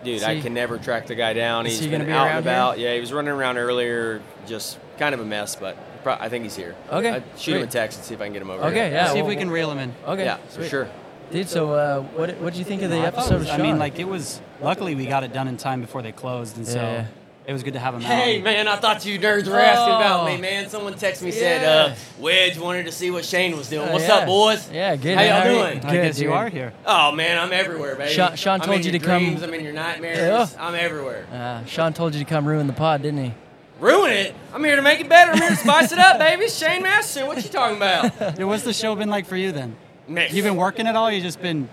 dude 0.05 0.23
i 0.25 0.41
can 0.41 0.53
never 0.55 0.79
track 0.79 1.07
the 1.07 1.15
guy 1.15 1.33
down 1.33 1.67
Is 1.67 1.75
He's 1.75 1.85
he 1.85 1.91
been 1.91 2.05
be 2.07 2.13
out 2.13 2.27
and 2.29 2.39
about 2.39 2.79
yeah 2.79 2.95
he 2.95 3.01
was 3.01 3.13
running 3.13 3.33
around 3.33 3.57
earlier 3.59 4.21
just 4.47 4.79
kind 4.99 5.15
of 5.15 5.21
a 5.21 5.25
mess 5.25 5.55
but 5.57 5.77
pro- 6.03 6.15
i 6.15 6.29
think 6.29 6.43
he's 6.45 6.57
here 6.57 6.75
Okay, 6.91 7.11
I'd 7.11 7.25
shoot 7.39 7.57
him 7.57 7.63
a 7.63 7.67
text 7.71 7.99
and 7.99 8.05
see 8.07 8.15
if 8.15 8.21
i 8.21 8.25
can 8.25 8.33
get 8.33 8.43
him 8.43 8.51
over 8.51 8.63
here. 8.63 8.71
Okay, 8.71 8.85
here. 8.89 8.95
yeah. 8.99 9.13
See 9.13 9.19
if 9.21 9.27
we 9.27 9.37
can 9.37 9.51
reel 9.51 9.71
him 9.71 9.79
in. 9.79 9.95
Okay. 10.07 10.25
yeah 10.25 10.37
for 10.49 10.65
sure 10.67 10.89
Dude, 11.33 11.49
so 11.49 11.73
uh, 11.73 12.03
what 12.03 12.37
what 12.39 12.53
did 12.53 12.59
you 12.59 12.65
think 12.65 12.83
of 12.83 12.91
the 12.91 12.99
I 12.99 13.07
episode? 13.07 13.39
was- 13.41 13.49
of 13.49 13.59
I 13.59 13.63
mean, 13.63 13.79
like 13.79 13.99
it 13.99 14.07
was. 14.07 14.41
Luckily, 14.61 14.95
we 14.95 15.07
got 15.07 15.25
it 15.25 15.33
done 15.33 15.49
in 15.49 15.57
time 15.57 15.81
before 15.81 16.03
they 16.03 16.13
closed, 16.13 16.57
and 16.57 16.67
so 16.67 16.79
Yeah. 16.81 17.07
it 17.47 17.53
was 17.53 17.63
good 17.65 17.73
to 17.73 17.79
have 17.81 17.95
him 17.95 18.01
Hey 18.03 18.39
out. 18.39 18.45
man, 18.45 18.69
I 18.69 18.77
thought 18.77 19.05
you 19.05 19.19
nerds 19.19 19.49
were 19.49 19.59
asking 19.59 19.95
about 19.95 20.27
me, 20.27 20.35
Oh. 20.35 20.39
man. 20.39 20.69
Someone 20.69 20.93
texted 20.95 21.23
me 21.23 21.31
Yeah. 21.31 21.39
said 21.39 21.65
uh, 21.65 21.95
Wedge 22.21 22.59
wanted 22.59 22.85
to 22.87 22.93
see 22.93 23.11
what 23.11 23.25
Shane 23.25 23.57
was 23.57 23.69
doing. 23.69 23.89
Oh, 23.89 23.93
What's 23.93 24.07
yeah. 24.07 24.15
up, 24.17 24.27
boys? 24.27 24.71
Yeah, 24.71 24.95
good. 24.95 25.17
How 25.19 25.23
y'all 25.25 25.33
are 25.33 25.51
you? 25.51 25.59
doing? 25.59 25.81
Good, 25.81 25.91
I 25.91 25.95
guess 25.95 26.21
you 26.21 26.33
are 26.33 26.49
here. 26.49 26.73
Oh 26.87 27.11
man, 27.13 27.39
I'm 27.39 27.53
everywhere, 27.53 27.97
baby. 27.97 28.13
Sean- 28.13 28.37
Sean 28.37 28.61
I'm 28.61 28.67
told 28.67 28.77
in 28.77 28.83
you 28.85 28.91
your 28.93 29.01
to 29.01 29.07
come- 29.07 29.23
dreams, 29.25 29.43
I'm 29.43 29.55
in 29.55 29.65
your 29.65 29.73
nightmares. 29.73 30.19
Yeah. 30.19 30.47
I'm 30.65 30.75
everywhere. 30.75 31.27
Uh, 31.33 31.65
Sean 31.65 31.93
told 31.95 32.15
you 32.15 32.21
to 32.23 32.29
come 32.29 32.47
ruin 32.47 32.67
the 32.69 32.73
pod, 32.75 33.03
didn't 33.03 33.25
he? 33.25 33.33
Ruin 33.81 34.13
it? 34.13 34.35
I'm 34.55 34.63
here 34.63 34.77
to 34.77 34.83
make 34.83 35.01
it 35.01 35.09
better. 35.09 35.33
I'm 35.33 35.39
here 35.39 35.51
to 35.51 35.57
spice 35.57 35.91
it 35.91 35.99
up, 35.99 36.19
baby. 36.21 36.47
Shane 36.49 36.83
Masterson. 36.85 37.27
What 37.27 37.43
you 37.43 37.49
talking 37.51 37.79
about? 37.79 38.17
Dude, 38.37 38.47
what's 38.47 38.63
the 38.63 38.73
show 38.73 38.95
been 38.95 39.09
like 39.11 39.27
for 39.27 39.37
you 39.37 39.51
then? 39.51 39.75
Man, 40.09 40.29
You've 40.35 40.45
been 40.45 40.57
working 40.57 40.87
at 40.87 40.97
all? 40.97 41.11
You 41.11 41.21
just 41.21 41.41
been 41.41 41.69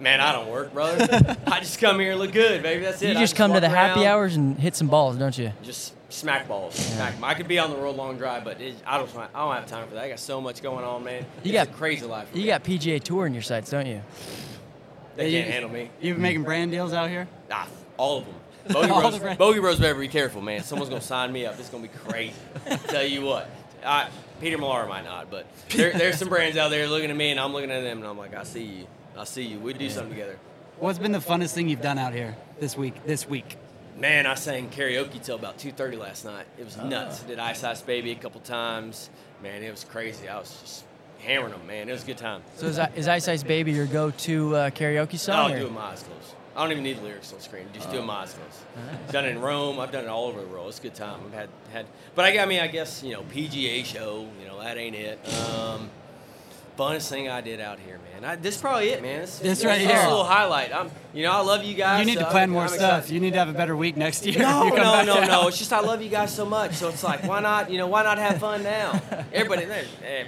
Man, 0.00 0.20
I 0.20 0.32
don't 0.32 0.48
work, 0.48 0.72
brother. 0.72 1.36
I 1.46 1.60
just 1.60 1.78
come 1.78 2.00
here 2.00 2.12
and 2.12 2.18
look 2.20 2.32
good, 2.32 2.62
baby. 2.62 2.82
That's 2.84 3.02
it. 3.02 3.10
You 3.10 3.16
I 3.18 3.20
just 3.20 3.36
come 3.36 3.52
to 3.52 3.60
the 3.60 3.68
happy 3.68 4.00
around, 4.00 4.06
hours 4.08 4.34
and 4.36 4.58
hit 4.58 4.74
some 4.74 4.88
balls, 4.88 5.16
don't 5.16 5.36
you? 5.36 5.52
Just 5.62 5.92
smack 6.10 6.48
balls. 6.48 6.74
Smack. 6.74 7.14
I 7.22 7.34
could 7.34 7.46
be 7.48 7.58
on 7.58 7.68
the 7.70 7.76
road 7.76 7.96
long 7.96 8.16
drive, 8.16 8.42
but 8.42 8.60
it, 8.62 8.76
I 8.86 8.96
don't. 8.96 9.14
I 9.14 9.26
don't 9.44 9.54
have 9.54 9.66
time 9.66 9.86
for 9.88 9.94
that. 9.96 10.04
I 10.04 10.08
got 10.08 10.18
so 10.18 10.40
much 10.40 10.62
going 10.62 10.86
on, 10.86 11.04
man. 11.04 11.26
You 11.44 11.52
it's 11.52 11.52
got- 11.52 11.68
a 11.68 11.72
crazy 11.78 12.06
life. 12.06 12.28
You 12.32 12.40
me. 12.42 12.46
got 12.46 12.64
PGA 12.64 13.02
Tour 13.02 13.26
in 13.26 13.34
your 13.34 13.42
sights, 13.42 13.70
don't 13.70 13.84
you? 13.86 14.00
They 15.16 15.28
Yeah, 15.28 15.38
can't 15.40 15.46
you- 15.48 15.52
handle 15.52 15.70
me. 15.70 15.90
You've 16.00 16.16
been 16.16 16.22
making 16.22 16.44
brand 16.44 16.70
deals 16.70 16.94
out 16.94 17.10
here? 17.10 17.28
Nah, 17.50 17.66
all 17.98 18.18
of 18.18 18.24
them. 18.24 18.34
Bogey 18.72 18.88
Bros, 18.88 19.20
the 19.20 19.34
Bogey 19.38 19.60
Bros 19.60 19.78
better 19.80 19.94
be 19.98 20.08
careful, 20.08 20.40
man. 20.40 20.62
Someone's 20.62 20.88
gonna 20.88 21.00
sign 21.02 21.30
me 21.30 21.44
up. 21.44 21.58
It's 21.58 21.68
gonna 21.68 21.82
be 21.82 21.88
crazy. 21.88 22.32
Tell 22.88 23.04
you 23.04 23.20
what. 23.22 23.50
I, 23.84 24.08
Peter 24.40 24.58
Millar 24.58 24.86
might 24.86 25.04
not, 25.04 25.30
but 25.30 25.46
there, 25.70 25.92
there's 25.92 26.18
some 26.18 26.28
brands 26.28 26.56
out 26.56 26.70
there 26.70 26.88
looking 26.88 27.10
at 27.10 27.16
me, 27.16 27.30
and 27.30 27.38
I'm 27.38 27.52
looking 27.52 27.70
at 27.70 27.82
them, 27.82 27.98
and 27.98 28.06
I'm 28.06 28.18
like, 28.18 28.34
I 28.34 28.44
see 28.44 28.64
you. 28.64 28.86
I 29.16 29.24
see 29.24 29.42
you. 29.42 29.58
We 29.58 29.72
do 29.74 29.90
something 29.90 30.10
together. 30.12 30.38
What's 30.78 30.98
been 30.98 31.12
the 31.12 31.18
funnest 31.18 31.52
thing 31.52 31.68
you've 31.68 31.82
done 31.82 31.98
out 31.98 32.14
here 32.14 32.36
this 32.58 32.76
week? 32.76 33.04
This 33.04 33.28
week? 33.28 33.56
Man, 33.98 34.26
I 34.26 34.34
sang 34.34 34.70
karaoke 34.70 35.22
till 35.22 35.36
about 35.36 35.58
2:30 35.58 35.98
last 35.98 36.24
night. 36.24 36.46
It 36.58 36.64
was 36.64 36.78
nuts. 36.78 37.20
Did 37.20 37.38
Ice 37.38 37.62
Ice 37.64 37.82
Baby 37.82 38.12
a 38.12 38.14
couple 38.14 38.40
times. 38.40 39.10
Man, 39.42 39.62
it 39.62 39.70
was 39.70 39.84
crazy. 39.84 40.26
I 40.26 40.38
was 40.38 40.58
just 40.62 40.84
hammering 41.18 41.52
them, 41.52 41.66
man. 41.66 41.88
It 41.88 41.92
was 41.92 42.02
a 42.02 42.06
good 42.06 42.16
time. 42.16 42.42
So 42.56 42.66
is, 42.66 42.80
is 42.96 43.08
Ice 43.08 43.28
Ice 43.28 43.42
Baby 43.42 43.72
your 43.72 43.84
go-to 43.86 44.56
uh, 44.56 44.70
karaoke 44.70 45.18
song? 45.18 45.34
I'll 45.34 45.52
or- 45.52 45.58
do 45.58 45.66
it 45.66 45.72
my 45.72 45.82
eyes 45.82 46.02
closed. 46.02 46.34
I 46.56 46.62
don't 46.62 46.72
even 46.72 46.82
need 46.84 46.98
the 46.98 47.02
lyrics 47.02 47.32
on 47.32 47.40
screen. 47.40 47.66
Just 47.72 47.88
do 47.90 47.96
it 47.96 48.00
with 48.00 48.06
my 48.06 48.22
eyes 48.22 48.32
closed. 48.34 48.58
Nice. 49.04 49.12
Done 49.12 49.24
it 49.24 49.28
in 49.30 49.40
Rome. 49.40 49.78
I've 49.78 49.92
done 49.92 50.04
it 50.04 50.08
all 50.08 50.26
over 50.26 50.40
the 50.40 50.46
world. 50.48 50.68
It's 50.68 50.78
a 50.80 50.82
good 50.82 50.94
time. 50.94 51.20
I've 51.26 51.32
had 51.32 51.48
had, 51.72 51.86
but 52.14 52.24
I, 52.24 52.38
I 52.40 52.46
mean, 52.46 52.60
I 52.60 52.66
guess 52.66 53.02
you 53.02 53.12
know, 53.12 53.22
PGA 53.22 53.84
show. 53.84 54.26
You 54.40 54.48
know, 54.48 54.58
that 54.60 54.76
ain't 54.76 54.96
it. 54.96 55.18
Um, 55.48 55.90
funnest 56.76 57.08
thing 57.08 57.28
I 57.28 57.40
did 57.40 57.60
out 57.60 57.78
here, 57.78 58.00
man. 58.12 58.24
I, 58.24 58.36
this 58.36 58.56
is 58.56 58.60
probably 58.60 58.88
it, 58.88 59.00
man. 59.02 59.20
This, 59.20 59.38
This 59.38 59.64
right 59.64 59.78
this 59.78 59.90
here. 59.90 60.00
a 60.00 60.08
little 60.08 60.24
highlight. 60.24 60.74
I'm, 60.74 60.90
you 61.14 61.22
know, 61.24 61.32
I 61.32 61.40
love 61.40 61.62
you 61.62 61.74
guys. 61.74 62.00
You 62.00 62.06
need 62.06 62.18
so 62.18 62.24
to 62.24 62.30
plan 62.30 62.42
I'm- 62.44 62.50
more 62.50 62.62
I'm 62.62 62.68
stuff. 62.68 62.98
excited. 63.00 63.14
You 63.14 63.20
need 63.20 63.32
to 63.34 63.38
have 63.38 63.48
a 63.48 63.52
better 63.52 63.76
week 63.76 63.96
next 63.96 64.26
year. 64.26 64.38
No, 64.40 64.64
You 64.64 64.70
come 64.70 64.78
no, 64.80 64.92
back 64.92 65.06
no, 65.06 65.14
out. 65.14 65.28
no. 65.42 65.48
It's 65.48 65.58
just 65.58 65.72
I 65.72 65.80
love 65.80 66.02
you 66.02 66.08
guys 66.10 66.34
so 66.34 66.44
much. 66.46 66.72
So 66.74 66.88
it's 66.88 67.04
like, 67.04 67.22
why 67.24 67.40
not? 67.40 67.70
You 67.70 67.78
know, 67.78 67.86
why 67.86 68.02
not 68.02 68.18
have 68.18 68.38
fun 68.38 68.62
now? 68.64 69.00
Everybody, 69.32 69.64
eh, 69.66 70.24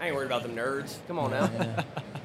I 0.00 0.06
ain't 0.08 0.14
worried 0.16 0.26
about 0.26 0.42
them 0.42 0.54
nerds. 0.56 0.96
Come 1.06 1.18
on 1.18 1.30
now. 1.30 1.46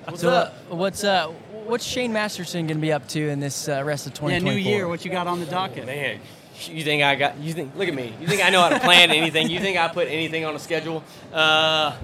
What's 0.05 0.21
So 0.21 0.29
uh, 0.29 0.33
up? 0.33 0.69
what's 0.69 1.03
uh, 1.03 1.31
what's 1.69 1.85
Shane 1.85 2.11
Masterson 2.11 2.67
gonna 2.67 2.79
be 2.79 2.91
up 2.91 3.07
to 3.09 3.29
in 3.29 3.39
this 3.39 3.69
uh, 3.69 3.83
rest 3.83 4.07
of 4.07 4.29
Yeah, 4.29 4.39
new 4.39 4.51
year. 4.51 4.87
What 4.87 5.05
you 5.05 5.11
got 5.11 5.27
on 5.27 5.39
the 5.39 5.45
docket? 5.45 5.85
Man, 5.85 6.19
You 6.65 6.83
think 6.83 7.03
I 7.03 7.15
got? 7.15 7.37
You 7.37 7.53
think? 7.53 7.75
Look 7.75 7.87
at 7.87 7.93
me. 7.93 8.13
You 8.19 8.27
think 8.27 8.43
I 8.43 8.49
know 8.49 8.61
how 8.61 8.69
to 8.69 8.79
plan 8.79 9.11
anything? 9.11 9.49
You 9.49 9.59
think 9.59 9.77
I 9.77 9.87
put 9.87 10.07
anything 10.07 10.45
on 10.45 10.55
a 10.55 10.59
schedule? 10.59 11.03
Uh, 11.31 11.95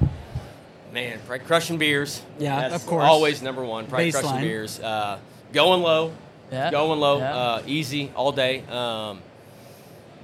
man, 0.93 1.19
probably 1.25 1.45
crushing 1.45 1.78
beers. 1.78 2.21
Yeah, 2.39 2.69
That's 2.69 2.84
of 2.84 2.89
course. 2.89 3.04
Always 3.04 3.41
number 3.41 3.63
one. 3.63 3.88
Probably 3.88 4.12
Baseline. 4.12 4.21
crushing 4.21 4.41
beers. 4.41 4.80
Uh, 4.80 5.19
going 5.51 5.82
low. 5.82 6.13
Yeah. 6.51 6.71
Going 6.71 6.99
low. 6.99 7.17
Yeah. 7.17 7.36
Uh, 7.36 7.63
easy 7.65 8.12
all 8.15 8.32
day. 8.32 8.63
Um, 8.67 9.19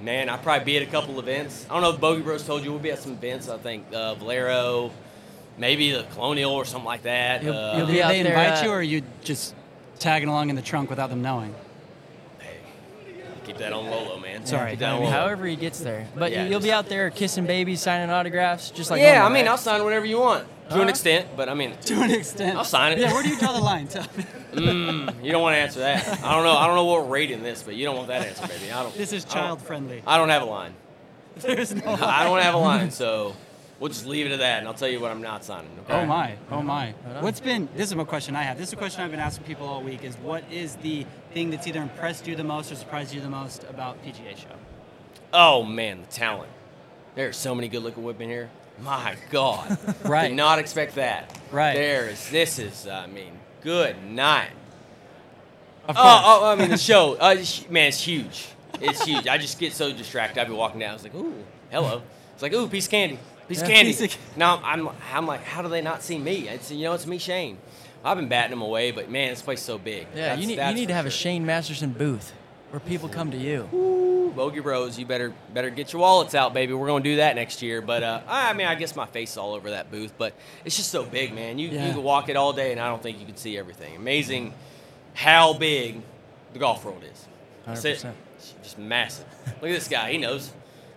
man, 0.00 0.28
I'll 0.28 0.38
probably 0.38 0.64
be 0.64 0.76
at 0.76 0.82
a 0.84 0.86
couple 0.90 1.18
events. 1.18 1.66
I 1.68 1.74
don't 1.74 1.82
know 1.82 1.90
if 1.90 2.00
Bogey 2.00 2.22
Bros 2.22 2.46
told 2.46 2.64
you 2.64 2.70
we'll 2.70 2.80
be 2.80 2.92
at 2.92 3.00
some 3.00 3.12
events. 3.12 3.48
I 3.48 3.58
think 3.58 3.86
uh, 3.92 4.14
Valero, 4.14 4.92
maybe 5.58 5.92
the 5.92 6.04
Colonial 6.14 6.52
or 6.52 6.64
something 6.64 6.84
like 6.86 7.02
that. 7.02 7.42
You'll- 7.42 7.56
uh, 7.56 7.76
you'll 7.78 7.86
Did 7.86 7.92
be 7.92 8.02
out 8.02 8.08
they 8.08 8.22
there, 8.22 8.32
invite 8.32 8.60
uh, 8.62 8.64
you, 8.64 8.70
or 8.70 8.76
are 8.78 8.82
you 8.82 9.02
just 9.24 9.54
tagging 9.98 10.28
along 10.28 10.50
in 10.50 10.56
the 10.56 10.62
trunk 10.62 10.90
without 10.90 11.10
them 11.10 11.22
knowing? 11.22 11.54
hey, 12.40 12.56
keep 13.44 13.58
that 13.58 13.72
on 13.72 13.86
Lolo, 13.90 14.18
man. 14.18 14.44
Sorry. 14.46 14.70
Keep 14.70 14.80
that 14.80 14.92
on 14.94 15.00
Lolo. 15.00 15.10
however 15.10 15.46
he 15.46 15.56
gets 15.56 15.80
there. 15.80 16.08
But 16.16 16.32
Yeah, 16.32 16.44
you- 16.44 16.50
you'll 16.50 16.60
be 16.60 16.72
out 16.72 16.88
there 16.88 17.10
kissing 17.10 17.46
babies, 17.46 17.80
signing 17.80 18.10
autographs, 18.10 18.70
just 18.70 18.90
like 18.90 19.00
yeah, 19.00 19.24
I 19.24 19.28
mean, 19.28 19.44
right? 19.44 19.48
I'll 19.52 19.56
sign 19.58 19.82
whatever 19.84 20.06
you 20.06 20.18
want 20.18 20.46
to 20.70 20.80
an 20.80 20.88
extent, 20.88 21.28
but 21.36 21.50
I 21.50 21.54
mean, 21.54 21.74
To 21.82 22.00
an 22.00 22.10
extent. 22.10 22.56
I'll 22.56 22.64
sign 22.64 22.92
it. 22.92 22.98
Yeah, 22.98 23.12
where 23.12 23.22
do 23.22 23.28
you 23.28 23.38
draw 23.38 23.52
the 23.52 23.60
line? 23.72 23.88
Tell 23.88 24.06
me. 24.16 24.24
mm, 24.54 25.22
you 25.24 25.30
don't 25.30 25.42
want 25.42 25.52
to 25.54 25.58
answer 25.58 25.80
that. 25.80 26.06
I 26.24 26.32
don't 26.34 26.44
know. 26.44 26.56
I 26.56 26.66
don't 26.66 26.76
know 26.76 26.84
what 26.86 27.02
we're 27.04 27.10
rating 27.12 27.42
this, 27.42 27.62
but 27.62 27.74
you 27.74 27.84
don't 27.84 27.96
want 27.96 28.08
that 28.08 28.26
answer, 28.26 28.46
baby. 28.46 28.72
I 28.72 28.82
don't. 28.82 28.94
This 28.96 29.12
is 29.12 29.26
I 29.26 29.28
child 29.28 29.60
friendly. 29.60 30.02
I 30.06 30.16
don't 30.16 30.30
have 30.30 30.40
a 30.42 30.46
line. 30.46 30.72
There's 31.36 31.74
no. 31.74 31.92
I 32.00 32.24
don't 32.24 32.40
have 32.40 32.54
a 32.54 32.58
line, 32.58 32.90
so 32.90 33.34
we'll 33.82 33.88
just 33.88 34.06
leave 34.06 34.26
it 34.26 34.32
at 34.32 34.38
that, 34.38 34.60
and 34.60 34.68
I'll 34.68 34.74
tell 34.74 34.88
you 34.88 35.00
what 35.00 35.10
I'm 35.10 35.20
not 35.20 35.44
signing. 35.44 35.68
Okay? 35.80 36.00
Oh 36.00 36.06
my, 36.06 36.36
oh 36.52 36.62
my. 36.62 36.92
What's 37.18 37.40
been, 37.40 37.68
this 37.76 37.90
is 37.90 37.98
a 37.98 38.04
question 38.04 38.36
I 38.36 38.42
have. 38.44 38.56
This 38.56 38.68
is 38.68 38.72
a 38.72 38.76
question 38.76 39.02
I've 39.02 39.10
been 39.10 39.20
asking 39.20 39.44
people 39.44 39.66
all 39.66 39.82
week 39.82 40.04
is 40.04 40.14
what 40.18 40.44
is 40.52 40.76
the 40.76 41.04
thing 41.34 41.50
that's 41.50 41.66
either 41.66 41.82
impressed 41.82 42.28
you 42.28 42.36
the 42.36 42.44
most 42.44 42.70
or 42.70 42.76
surprised 42.76 43.12
you 43.12 43.20
the 43.20 43.28
most 43.28 43.64
about 43.64 44.02
PGA 44.04 44.36
Show? 44.36 44.54
Oh 45.32 45.64
man, 45.64 46.02
the 46.02 46.06
talent. 46.06 46.50
There's 47.16 47.36
so 47.36 47.54
many 47.54 47.68
good-looking 47.68 48.04
women 48.04 48.28
here. 48.28 48.50
My 48.80 49.16
God. 49.30 49.76
Right. 50.04 50.28
Did 50.28 50.36
not 50.36 50.58
expect 50.58 50.94
that. 50.94 51.38
Right. 51.50 51.74
There 51.74 52.08
is. 52.08 52.30
This 52.30 52.58
is. 52.58 52.86
I 52.86 53.06
mean, 53.06 53.38
good 53.62 54.02
night. 54.04 54.50
Oh, 55.88 55.94
oh, 55.96 56.46
I 56.46 56.54
mean 56.54 56.70
the 56.70 56.78
show. 56.78 57.14
Uh, 57.14 57.34
man, 57.68 57.88
it's 57.88 58.02
huge. 58.02 58.48
It's 58.80 59.04
huge. 59.04 59.26
I 59.26 59.38
just 59.38 59.58
get 59.58 59.72
so 59.72 59.92
distracted. 59.92 60.40
I'd 60.40 60.46
be 60.46 60.54
walking 60.54 60.80
down. 60.80 60.90
I 60.90 60.94
was 60.94 61.02
like, 61.02 61.14
ooh, 61.14 61.34
hello. 61.70 62.02
It's 62.34 62.42
like, 62.42 62.52
ooh, 62.52 62.68
piece 62.68 62.86
of 62.86 62.92
candy, 62.92 63.18
of 63.60 63.68
Yeah, 63.68 63.74
candy. 63.74 63.92
of- 64.04 64.36
now 64.36 64.60
I'm, 64.64 64.88
I'm 65.12 65.26
like, 65.26 65.42
how 65.42 65.60
do 65.62 65.68
they 65.68 65.82
not 65.82 66.02
see 66.02 66.18
me? 66.18 66.48
It's 66.48 66.70
you 66.70 66.84
know, 66.84 66.92
it's 66.94 67.06
me, 67.06 67.18
Shane. 67.18 67.58
I've 68.04 68.16
been 68.16 68.28
batting 68.28 68.50
them 68.50 68.62
away, 68.62 68.90
but 68.90 69.10
man, 69.10 69.30
this 69.30 69.42
place 69.42 69.60
is 69.60 69.64
so 69.66 69.78
big. 69.78 70.06
Yeah, 70.14 70.34
That's- 70.34 70.40
you 70.40 70.46
need, 70.46 70.58
you 70.58 70.74
need 70.74 70.88
to 70.88 70.94
have 70.94 71.06
a. 71.06 71.10
Shane 71.10 71.44
Masterson 71.44 71.90
booth 71.92 72.32
where 72.70 72.80
people 72.80 73.08
come 73.08 73.30
to 73.32 73.36
you. 73.36 73.68
Ooh, 73.74 74.32
Bogey 74.34 74.60
Bros, 74.60 74.98
you 74.98 75.04
better 75.04 75.32
better 75.52 75.68
get 75.70 75.92
your 75.92 76.00
wallets 76.00 76.34
out, 76.34 76.54
baby. 76.54 76.72
We're 76.72 76.86
gonna 76.86 77.04
do 77.04 77.16
that 77.16 77.36
next 77.36 77.60
year. 77.62 77.80
But 77.82 78.02
uh, 78.02 78.20
I 78.26 78.54
mean, 78.54 78.66
I 78.66 78.74
guess 78.74 78.96
my 78.96 79.06
face 79.06 79.32
is 79.32 79.36
all 79.36 79.52
over 79.54 79.70
that 79.70 79.90
booth, 79.90 80.14
but 80.16 80.32
it's 80.64 80.76
just 80.76 80.90
so 80.90 81.04
big, 81.04 81.34
man. 81.34 81.58
You 81.58 81.68
Yeah. 81.68 81.86
you 81.86 81.92
can 81.92 82.02
walk 82.02 82.28
it 82.28 82.36
all 82.36 82.52
day, 82.52 82.72
and 82.72 82.80
I 82.80 82.88
don't 82.88 83.02
think 83.02 83.20
you 83.20 83.26
can 83.26 83.36
see 83.36 83.58
everything. 83.58 83.94
Amazing 83.94 84.54
how 85.14 85.52
big 85.52 86.00
the 86.54 86.58
golf 86.58 86.84
world 86.84 87.02
is. 87.04 87.26
That's 87.66 87.84
it. 87.84 87.98
100%. 87.98 88.12
It's 88.38 88.54
just 88.62 88.78
massive. 88.78 89.26
Look 89.46 89.70
at 89.70 89.74
this 89.74 89.86
guy. 89.88 90.10
He 90.10 90.18
knows. 90.18 90.50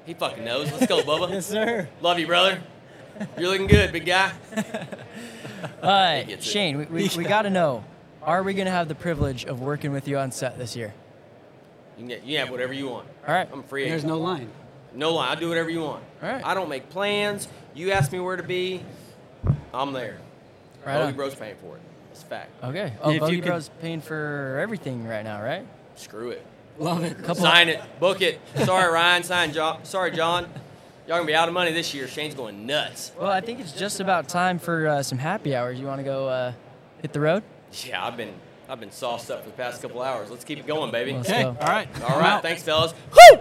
He 0.06 0.14
fucking 0.14 0.44
knows. 0.44 0.72
Let's 0.72 0.88
go, 0.88 1.02
Bubba. 1.02 1.30
yes, 1.32 1.48
sir. 1.48 1.90
Love 2.02 2.20
you, 2.20 2.28
brother. 2.28 2.62
You're 3.38 3.50
looking 3.50 3.68
good, 3.68 3.92
big 3.92 4.06
guy. 4.06 4.32
All 5.82 5.90
right. 5.90 6.44
Shane, 6.44 6.78
we, 6.78 6.86
we, 6.86 7.10
we 7.18 7.24
got 7.24 7.44
to 7.44 7.50
know 7.50 7.84
are 8.22 8.44
we 8.44 8.54
going 8.54 8.66
to 8.66 8.72
have 8.72 8.88
the 8.88 8.96
privilege 8.96 9.46
of 9.46 9.62
working 9.62 9.92
with 9.92 10.08
you 10.08 10.18
on 10.18 10.32
set 10.32 10.58
this 10.58 10.76
year? 10.76 10.94
You 11.98 12.02
can, 12.02 12.08
get, 12.08 12.24
you 12.24 12.38
can 12.38 12.46
have 12.46 12.52
whatever 12.52 12.74
you 12.74 12.90
want. 12.90 13.08
All 13.28 13.34
right. 13.34 13.48
I'm 13.52 13.64
free. 13.64 13.88
There's 13.88 14.02
agent. 14.02 14.10
no 14.10 14.20
line. 14.20 14.50
No 14.94 15.14
line. 15.14 15.30
I'll 15.30 15.36
do 15.40 15.50
whatever 15.50 15.70
you 15.70 15.82
want. 15.82 16.04
All 16.22 16.30
right. 16.30 16.46
I 16.46 16.54
don't 16.54 16.70
make 16.70 16.90
plans. 16.90 17.48
You 17.74 17.92
ask 17.92 18.12
me 18.12 18.20
where 18.20 18.36
to 18.36 18.44
be, 18.44 18.82
I'm 19.74 19.94
there. 19.94 20.20
Right 20.86 20.96
Bogey 20.96 21.08
on. 21.08 21.14
Bros 21.16 21.36
paying 21.36 21.56
for 21.58 21.76
it. 21.76 21.82
It's 22.12 22.24
a 22.24 22.26
fact. 22.26 22.64
Okay. 22.64 22.94
Oh, 23.02 23.10
If 23.10 23.16
you 23.16 23.20
Bogey 23.22 23.36
could- 23.38 23.46
Bros 23.46 23.70
paying 23.82 24.02
for 24.02 24.60
everything 24.62 25.08
right 25.08 25.24
now, 25.24 25.42
right? 25.42 25.66
Screw 25.96 26.30
it. 26.32 26.46
Love 26.78 27.04
it. 27.04 27.18
Couple 27.20 27.36
Sign 27.36 27.70
it. 27.70 27.82
Book 28.00 28.22
it. 28.22 28.40
Sorry, 28.66 28.92
Ryan. 28.92 29.24
Sign 29.24 29.54
John. 29.54 29.84
Sorry, 29.86 30.12
John. 30.12 30.44
Y'all 31.08 31.18
gonna 31.18 31.26
be 31.28 31.36
out 31.36 31.48
of 31.48 31.54
money 31.54 31.72
this 31.72 31.94
year. 31.94 32.08
Shane's 32.08 32.34
going 32.36 32.66
nuts. 32.66 33.12
Well, 33.20 33.30
I 33.30 33.40
think 33.40 33.60
it's 33.60 33.72
just 33.74 34.00
about 34.00 34.28
time 34.28 34.58
for 34.60 34.88
uh, 34.88 35.04
some 35.04 35.18
happy 35.20 35.56
hours. 35.56 35.80
You 35.80 35.86
want 35.86 36.00
to 36.00 36.04
go 36.04 36.28
uh, 36.28 36.54
hit 37.02 37.14
the 37.14 37.20
road? 37.20 37.44
Yeah, 37.86 38.04
I've 38.06 38.18
been 38.18 38.34
I've 38.68 38.80
been 38.80 38.92
sauced 38.92 39.30
up 39.30 39.44
for 39.44 39.50
the 39.52 39.56
past 39.56 39.82
couple 39.82 40.02
hours. 40.02 40.32
Let's 40.32 40.44
keep 40.44 40.58
it 40.60 40.66
going, 40.66 40.92
baby. 40.92 41.14
Let's 41.14 41.30
Okay, 41.30 41.44
go. 41.44 41.50
all 41.62 41.68
right. 41.68 41.88
All 42.02 42.10
I'm 42.16 42.20
right, 42.20 42.30
out. 42.34 42.42
thanks, 42.42 42.64
fellas. 42.64 42.94
Woo! 43.12 43.40